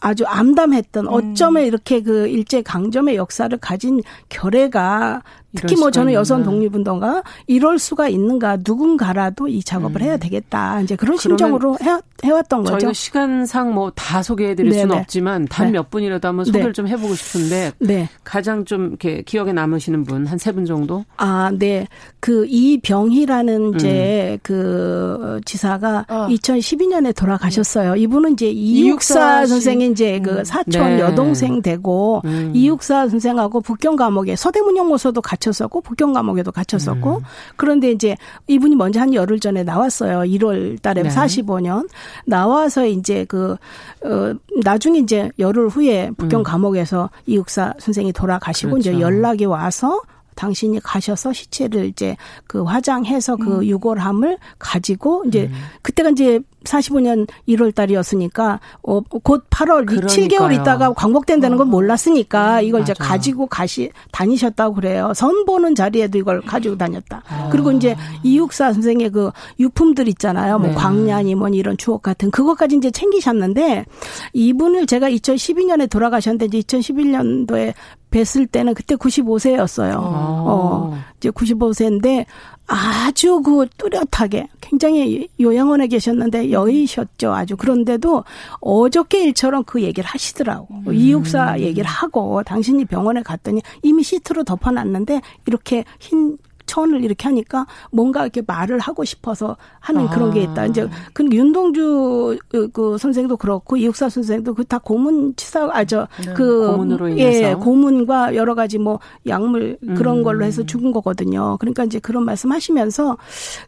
[0.00, 1.12] 아주 암담했던 음.
[1.12, 5.22] 어쩌면 이렇게 그 일제 강점의 역사를 가진 결례가
[5.56, 10.06] 특히 뭐 저는 여성 독립운동가 이럴 수가 있는가 누군가라도 이 작업을 음.
[10.06, 12.78] 해야 되겠다 이제 그런 심정으로 해, 해왔던 거죠.
[12.78, 14.82] 저희가 시간상 뭐 다 소개해드릴 네네.
[14.82, 15.90] 수는 없지만 단몇 네.
[15.90, 16.72] 분이라도 한번 소개를 네.
[16.72, 18.08] 좀 해보고 싶은데 네.
[18.24, 21.04] 가장 좀 이렇게 기억에 남으시는 분 한 세 분 정도?
[21.16, 21.86] 아, 네.
[22.20, 24.38] 그 이병희라는 이제 음.
[24.42, 26.26] 그 지사가 어.
[26.28, 27.96] 2012년에 돌아가셨어요.
[27.96, 30.44] 이분은 이제 이육사 선생이 이제 그 음.
[30.44, 31.00] 사촌 네.
[31.00, 32.52] 여동생 되고 음.
[32.54, 37.22] 이육사 선생하고 북경 감옥에 서대문형모소도 같이 갇혔었고 북경 감옥에도 갇혔었고 음.
[37.56, 38.16] 그런데 이제
[38.46, 40.20] 이분이 먼저 한 열흘 전에 나왔어요.
[40.20, 41.08] 1월 달에 네.
[41.08, 41.88] 45년
[42.26, 43.56] 나와서 이제 그
[44.04, 46.44] 어, 나중에 이제 열흘 후에 북경 음.
[46.44, 48.90] 감옥에서 이육사 선생이 돌아가시고 그렇죠.
[48.90, 50.00] 이제 연락이 와서
[50.38, 52.16] 당신이 가셔서 시체를 이제
[52.46, 53.64] 그 화장해서 그 음.
[53.64, 55.52] 유골함을 가지고 이제 음.
[55.82, 60.28] 그때가 이제 45년 1월 달이었으니까 어, 곧 8월 그러니까요.
[60.28, 61.70] 7개월 있다가 광복된다는 걸 어.
[61.70, 65.12] 몰랐으니까 음, 이걸 이제 가지고 가시 다니셨다고 그래요.
[65.14, 67.22] 선 보는 자리에도 이걸 가지고 다녔다.
[67.28, 67.48] 아.
[67.50, 70.58] 그리고 이제 이육사 선생의 그 유품들 있잖아요.
[70.58, 70.74] 뭐 네.
[70.74, 73.86] 광란이 뭐 이런 추억 같은 그것까지 이제 챙기셨는데
[74.34, 77.74] 이분을 제가 2012년에 돌아가셨는데 이제 2011년도에
[78.10, 79.92] 뵀을 때는 그때 95세였어요.
[79.92, 80.44] 아.
[80.46, 82.26] 어, 이제 95세인데
[82.66, 87.32] 아주 그 뚜렷하게 굉장히 요양원에 계셨는데 여의셨죠.
[87.32, 88.24] 아주 그런데도
[88.60, 90.68] 어저께 일처럼 그 얘기를 하시더라고.
[90.86, 90.92] 음.
[90.92, 96.36] 이육사 얘기를 하고 당신이 병원에 갔더니 이미 시트로 덮어놨는데 이렇게 흰
[96.68, 100.10] 천을 이렇게 하니까 뭔가 이렇게 말을 하고 싶어서 하는 아.
[100.10, 100.66] 그런 게 있다.
[100.66, 102.38] 이제 그 윤동주
[102.72, 106.34] 그 선생도 그렇고 이육사 선생도 그 다 고문 치사 아저 네.
[106.34, 110.22] 그 고문으로 인해서 예, 고문과 여러 가지 뭐 약물 그런 음.
[110.22, 111.56] 걸로 해서 죽은 거거든요.
[111.58, 113.16] 그러니까 이제 그런 말씀하시면서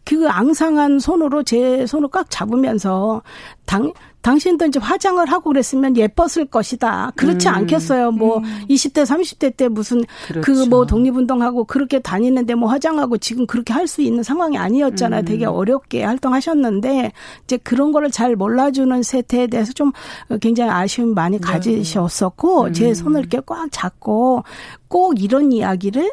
[0.05, 3.22] 그 앙상한 손으로 제 손을 꽉 잡으면서
[3.64, 3.92] 당
[4.22, 7.12] 당신도 이제 화장을 하고 그랬으면 예뻤을 것이다.
[7.16, 7.54] 그렇지 음.
[7.54, 8.12] 않겠어요.
[8.12, 8.44] 뭐 음.
[8.68, 10.86] 20대 30대 때 무슨 그 그뭐 그렇죠.
[10.86, 15.22] 독립운동하고 그렇게 다니는데 뭐 화장하고 지금 그렇게 할 수 있는 상황이 아니었잖아요.
[15.22, 15.24] 음.
[15.24, 17.12] 되게 어렵게 활동하셨는데
[17.44, 19.92] 이제 그런 거를 잘 몰라주는 세태에 대해서 좀
[20.40, 21.46] 굉장히 아쉬움 많이 네.
[21.46, 22.72] 가지셨었고 네.
[22.72, 24.44] 제 손을 이렇게 꽉 잡고
[24.88, 26.10] 꼭 이런 이야기를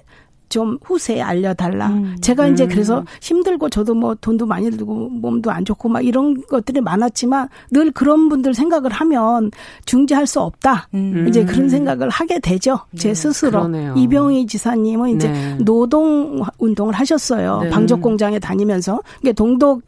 [0.50, 1.88] 좀 후세에 알려달라.
[1.90, 2.16] 음.
[2.22, 2.70] 제가 이제 음.
[2.70, 7.92] 그래서 힘들고 저도 뭐 돈도 많이 들고 몸도 안 좋고 막 이런 것들이 많았지만 늘
[7.92, 9.52] 그런 분들 생각을 하면
[9.86, 10.88] 중지할 수 없다.
[10.94, 11.26] 음.
[11.28, 12.80] 이제 그런 생각을 하게 되죠.
[12.98, 13.14] 제 네.
[13.14, 13.60] 스스로.
[13.60, 13.94] 그러네요.
[13.98, 15.58] 이병희 지사님은 이제 네.
[15.60, 17.62] 노동 운동을 하셨어요.
[17.64, 17.70] 네.
[17.70, 19.02] 방적 공장에 다니면서.
[19.22, 19.82] 이게 동독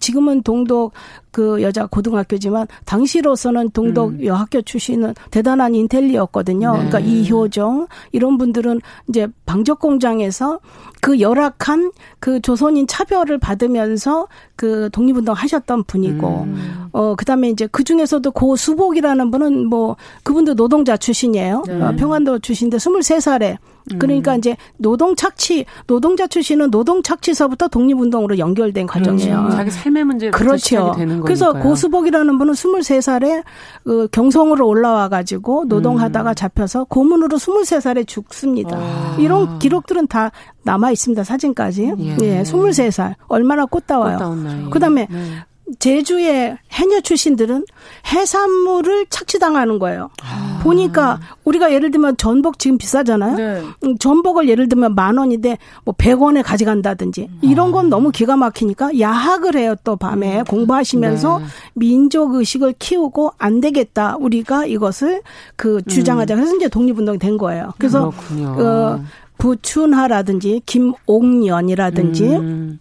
[0.00, 0.92] 지금은 동독
[1.34, 4.24] 그 여자 고등학교지만 당시로서는 동덕 음.
[4.24, 6.70] 여학교 출신은 대단한 인텔리였거든요.
[6.70, 6.76] 네.
[6.76, 10.60] 그러니까 이효정 이런 분들은 이제 방적 공장에서
[11.02, 16.88] 그 열악한 그 조선인 차별을 받으면서 그 독립운동 하셨던 분이고 음.
[16.92, 21.64] 어 그다음에 이제 그 중에서도 고 수복이라는 분은 뭐 그분도 노동자 출신이에요.
[21.66, 21.82] 네.
[21.82, 23.58] 어, 평안도 출신인데 23살에
[23.98, 24.38] 그러니까 음.
[24.38, 29.36] 이제 노동 착취 노동자 출신은 노동 착취서부터 독립운동으로 연결된 과정이에요.
[29.36, 29.56] 그렇죠.
[29.56, 30.94] 자기 삶의 문제부터 그렇죠.
[30.96, 33.44] 되는 그래서 고수복이라는 분은 23살에
[33.84, 36.34] 그 경성으로 올라와 가지고 노동하다가 음.
[36.34, 38.78] 잡혀서 고문으로 23살에 죽습니다.
[38.78, 39.16] 와.
[39.18, 40.30] 이런 기록들은 다
[40.64, 41.24] 남아 있습니다.
[41.24, 41.92] 사진까지.
[41.98, 42.16] 예.
[42.22, 42.42] 예.
[42.42, 43.14] 23살.
[43.28, 44.70] 얼마나 꽃다워요.
[44.70, 45.44] 그다음에 네.
[45.78, 47.64] 제주의 해녀 출신들은
[48.12, 50.10] 해산물을 착취당하는 거예요.
[50.22, 50.60] 아.
[50.62, 53.36] 보니까 우리가 예를 들면 전복 지금 비싸잖아요.
[53.36, 53.62] 네.
[53.84, 59.56] 음, 전복을 예를 들면 만 원인데 뭐 100원에 가져간다든지 이런 건 너무 기가 막히니까 야학을
[59.56, 59.74] 해요.
[59.84, 60.44] 또 밤에 음.
[60.44, 61.44] 공부하시면서 네.
[61.74, 64.16] 민족 의식을 키우고 안 되겠다.
[64.18, 65.22] 우리가 이것을
[65.56, 66.34] 그 주장하자.
[66.34, 67.72] 그래서 이제 독립운동이 된 거예요.
[67.78, 68.62] 그래서 그렇군요.
[68.62, 69.04] 어
[69.38, 72.78] 부춘하라든지 김옥년이라든지 음.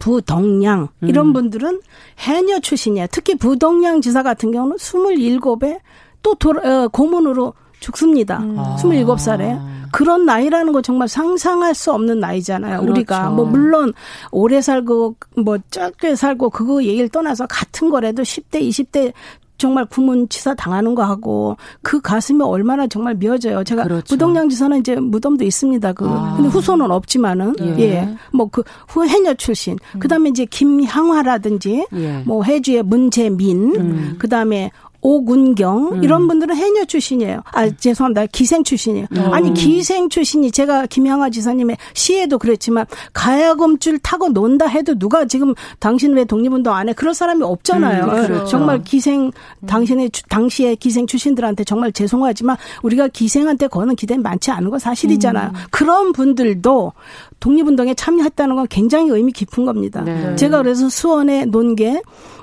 [0.00, 1.32] 부덕량 이런 음.
[1.32, 1.80] 분들은
[2.18, 3.06] 해녀 출신이야.
[3.08, 5.78] 특히 부덕량 지사 같은 경우는 27에
[6.22, 8.38] 또 돌아, 어, 고문으로 죽습니다.
[8.38, 8.56] 음.
[8.76, 9.80] 27살에.
[9.92, 12.80] 그런 나이라는 거 정말 상상할 수 없는 나이잖아요.
[12.80, 12.92] 그렇죠.
[12.92, 13.92] 우리가 뭐 물론
[14.30, 19.12] 오래 살고 뭐 짧게 살고 그거 얘기를 떠나서 같은 거라도 10대 20대
[19.60, 23.62] 정말 구문치사 당하는 거 하고 그 가슴이 얼마나 정말 미어져요.
[23.62, 24.04] 제가 그렇죠.
[24.08, 25.92] 부동량 지사는 이제 무덤도 있습니다.
[25.92, 26.34] 그 아.
[26.34, 28.16] 근데 후손은 없지만은 예, 예.
[28.32, 29.76] 뭐그 후해녀 출신.
[29.94, 30.00] 음.
[30.00, 32.22] 그다음에 이제 김향화라든지 예.
[32.24, 34.16] 뭐 해주의 문재민 음.
[34.18, 34.70] 그다음에
[35.02, 36.04] 오군경 음.
[36.04, 37.42] 이런 분들은 해녀 출신이에요.
[37.52, 37.76] 아 음.
[37.78, 38.26] 죄송합니다.
[38.26, 39.06] 기생 출신이에요.
[39.12, 39.32] 음.
[39.32, 46.14] 아니 기생 출신이 제가 김양화 지사님의 시에도 그랬지만 가야금줄 타고 논다 해도 누가 지금 당신
[46.14, 46.92] 왜 독립운동 안 해?
[46.92, 48.04] 그럴 사람이 없잖아요.
[48.04, 48.44] 음, 그렇죠.
[48.46, 49.30] 정말 기생
[49.66, 55.48] 당신의 당시에 기생 출신들한테 정말 죄송하지만 우리가 기생한테 거는 기대는 많지 않은 건 사실이잖아요.
[55.48, 55.54] 음.
[55.70, 56.92] 그런 분들도
[57.40, 60.02] 독립운동에 참여했다는 건 굉장히 의미 깊은 겁니다.
[60.02, 60.36] 네.
[60.36, 62.02] 제가 그래서 수원에 논게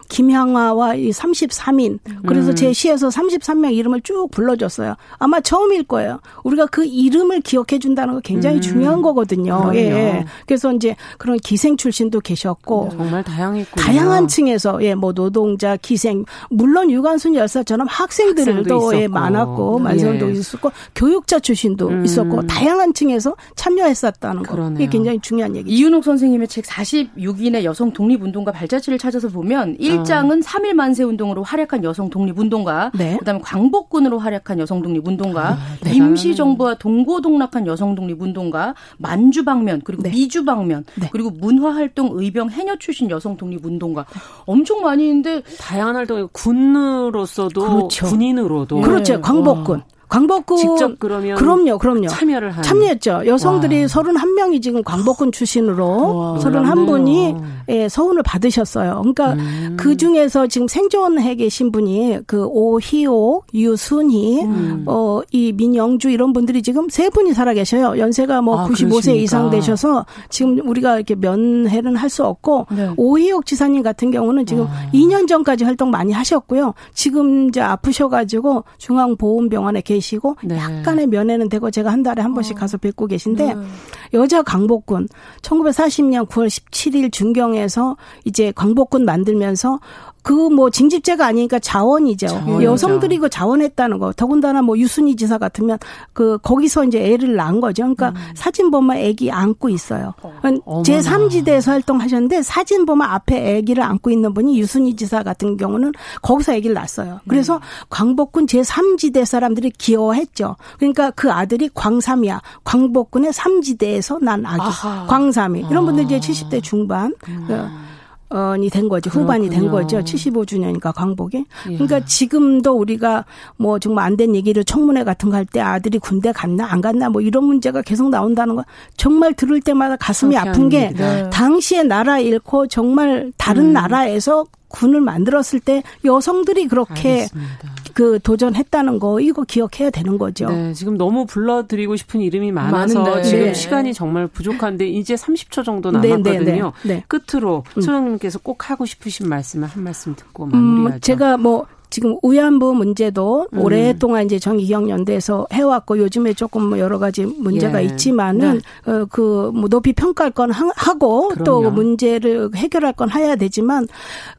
[0.10, 2.56] 김향화와 이 33인 그래서 음.
[2.56, 4.96] 제 시에서 33명 이름을 쭉 불러줬어요.
[5.18, 6.20] 아마 처음일 거예요.
[6.44, 8.62] 우리가 그 이름을 기억해 준다는 거 굉장히 음.
[8.62, 9.72] 중요한 거거든요.
[9.74, 10.26] 예, 예.
[10.46, 16.26] 그래서 이제 그런 기생 출신도 계셨고 네, 정말 다양했고 다양한 층에서 예, 뭐 노동자, 기생
[16.50, 20.34] 물론 유관순 열사처럼 학생들도 예, 많았고 만성도 예.
[20.34, 22.06] 있었고 교육자 출신도 음.
[22.06, 24.54] 있었고 다양한 층에서 참여했었다는 거.
[24.54, 24.84] 그러네요.
[24.84, 25.74] 이게 굉장히 중요한 얘기죠.
[25.74, 31.84] 이윤옥 선생님의 책 46인의 여성 독립운동가 발자취를 찾아서 보면 1 장은 3일 만세 운동으로 활약한
[31.84, 33.18] 여성 독립 운동가, 네.
[33.18, 39.82] 그다음에 광복군으로 활약한 여성 독립 운동가, 아, 임시 정부와 동고동락한 여성 독립 운동가, 만주 방면
[39.84, 40.10] 그리고 네.
[40.10, 41.10] 미주 방면 네.
[41.12, 44.06] 그리고 문화 활동 의병 해녀 출신 여성 독립 운동가
[44.46, 48.06] 엄청 많이 있는데 다양한 활동 군으로서도 그렇죠.
[48.08, 49.22] 군인으로도 그렇죠.
[49.22, 49.82] 광복군.
[50.10, 50.18] 와.
[50.18, 52.08] 광복군 직접 그러면 그럼요, 그럼요.
[52.08, 53.24] 참여를 한 참여했죠.
[53.26, 53.88] 여성들이 와.
[53.88, 59.00] 31명이 지금 광복군 출신으로 와, 31분이 예, 서운을 받으셨어요.
[59.02, 59.76] 그러니까 음.
[59.78, 64.84] 그 중에서 지금 생존해 계신 분이 그 오희옥, 유순희, 음.
[64.88, 67.98] 어이 민영주 이런 분들이 지금 세 분이 살아 계셔요.
[67.98, 69.12] 연세가 뭐 아, 95세 그러십니까?
[69.22, 72.90] 이상 되셔서 지금 우리가 이렇게 면회는 할 수 없고 네.
[72.96, 74.90] 오희옥 지사님 같은 경우는 지금 아.
[74.94, 76.74] 2년 전까지 활동 많이 하셨고요.
[76.94, 80.58] 지금 이제 아프셔 가지고 중앙보훈병원에 계시 계시고 네.
[80.58, 82.60] 약간의 면회는 되고 제가 한 달에 한 번씩 어.
[82.60, 83.68] 가서 뵙고 계신데 음.
[84.14, 85.08] 여자 광복군
[85.42, 89.80] 1940년 9월 17일 중경에서 이제 광복군 만들면서
[90.28, 92.28] 그 뭐 징집제가 아니니까 자원이죠.
[92.28, 92.64] 자원이죠.
[92.64, 94.12] 여성들이 그 자원했다는 거.
[94.14, 95.78] 더군다나 뭐 유순희 지사 같으면
[96.14, 97.84] 그 거기서 이제 애를 낳은 거죠.
[97.84, 98.16] 그러니까 음.
[98.34, 100.14] 사진 보면 애기 안고 있어요.
[100.22, 100.82] 어.
[100.84, 106.74] 제3지대에서 활동하셨는데 사진 보면 앞에 애기를 안고 있는 분이 유순희 지사 같은 경우는 거기서 애기를
[106.74, 107.20] 낳았어요.
[107.28, 107.62] 그래서 음.
[107.90, 110.56] 광복군 제3지대 사람들이 기여했죠.
[110.80, 112.42] 그러니까 그 아들이 광삼이야.
[112.64, 114.62] 광복군의 3지대에서 난 아기.
[114.62, 115.06] 아하.
[115.08, 115.68] 광삼이.
[115.70, 117.14] 이런 분들 이제 70대 중반.
[117.28, 117.87] 음.
[118.30, 119.10] 언이 된 거죠.
[119.10, 119.62] 후반이 그렇군요.
[119.62, 120.00] 된 거죠.
[120.02, 121.38] 75주년이니까 광복이.
[121.70, 121.74] 예.
[121.76, 123.24] 그러니까 지금도 우리가
[123.58, 127.10] 뭐 정말 안 된 얘기를 청문회 같은 거 할 때 아들이 군대 갔나 안 갔나
[127.10, 128.66] 뭐 이런 문제가 계속 나온다는 거
[128.98, 131.30] 정말 들을 때마다 가슴이 아픈 게 네.
[131.30, 133.74] 당시에 나라 잃고 정말 다른 음.
[133.74, 137.70] 나라에서 군을 만들었을 때 여성들이 그렇게 알겠습니다.
[137.98, 140.48] 그 도전했다는 거 이거 기억해야 되는 거죠.
[140.52, 143.24] 네, 지금 너무 불러드리고 싶은 이름이 많아서 많은데.
[143.24, 143.54] 지금 네.
[143.56, 146.74] 시간이 정말 부족한데 이제 30초 정도 네, 네, 남았거든요.
[146.84, 147.82] 네, 네, 끝으로 음.
[147.82, 150.96] 소장님께서 꼭 하고 싶으신 말씀을 한 말씀 듣고 마무리하죠.
[150.96, 153.60] 음, 제가 뭐 지금 위안부 문제도 음.
[153.62, 157.86] 오랫동안 이제 정의경 연대에서 해왔고 요즘에 조금 뭐 여러 가지 문제가 예.
[157.86, 158.92] 있지만은 네.
[158.92, 161.44] 어, 그뭐 높이 평가할 건 하고 그럼요.
[161.44, 163.88] 또 문제를 해결할 건 해야 되지만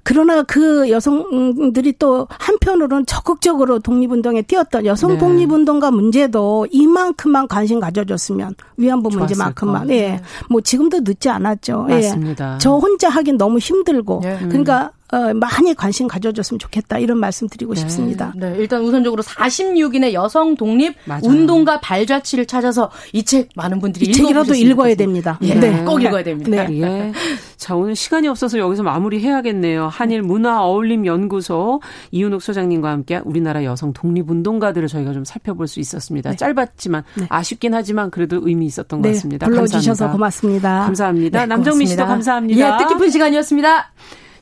[0.02, 5.18] 그러나 그 여성들이 또 한편으로는 적극적으로 독립운동에 뛰었던 여성 네.
[5.18, 9.94] 독립운동가 문제도 이만큼만 관심 가져줬으면 위안부 문제만큼만 예.
[9.94, 10.20] 네.
[10.50, 11.86] 뭐 지금도 늦지 않았죠.
[11.90, 11.94] 예.
[11.94, 12.54] 맞습니다.
[12.54, 12.58] 예.
[12.58, 14.38] 저 혼자 하긴 너무 힘들고 네.
[14.48, 17.80] 그러니까 어, 많이 관심 가져줬으면 좋겠다 이런 말씀 드리고 네.
[17.80, 18.32] 싶습니다.
[18.36, 21.22] 네, 일단 우선적으로 46인의 여성 독립 맞아요.
[21.24, 25.38] 운동가 발자취를 찾아서 이 책 많은 분들이 이 책이라도 읽어야 됩니다.
[25.42, 25.84] 예, 네.
[25.84, 26.64] 꼭 읽어야 됩니다.
[26.66, 26.80] 네.
[26.80, 27.12] 예.
[27.58, 29.88] 자, 오늘 시간이 없어서 여기서 마무리해야겠네요.
[29.88, 35.80] 한일 문화 어울림 연구소 이윤옥 소장님과 함께 우리나라 여성 독립 운동가들을 저희가 좀 살펴볼 수
[35.80, 36.30] 있었습니다.
[36.30, 36.36] 네.
[36.36, 37.26] 짧았지만 네.
[37.28, 39.46] 아쉽긴 하지만 그래도 의미 있었던 것 같습니다.
[39.46, 40.12] 불러주셔서 감사합니다.
[40.12, 40.84] 고맙습니다.
[40.84, 41.46] 감사합니다.
[41.46, 42.74] 남정미 씨도 감사합니다.
[42.74, 43.90] 예, 뜻깊은 시간이었습니다.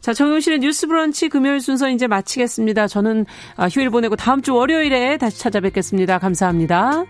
[0.07, 2.86] 자, 정용실의 뉴스 브런치 금요일 순서 이제 마치겠습니다.
[2.86, 3.26] 저는
[3.57, 6.20] 아, 휴일 보내고 다음 주 월요일에 다시 찾아뵙겠습니다.
[6.20, 7.07] 감사합니다.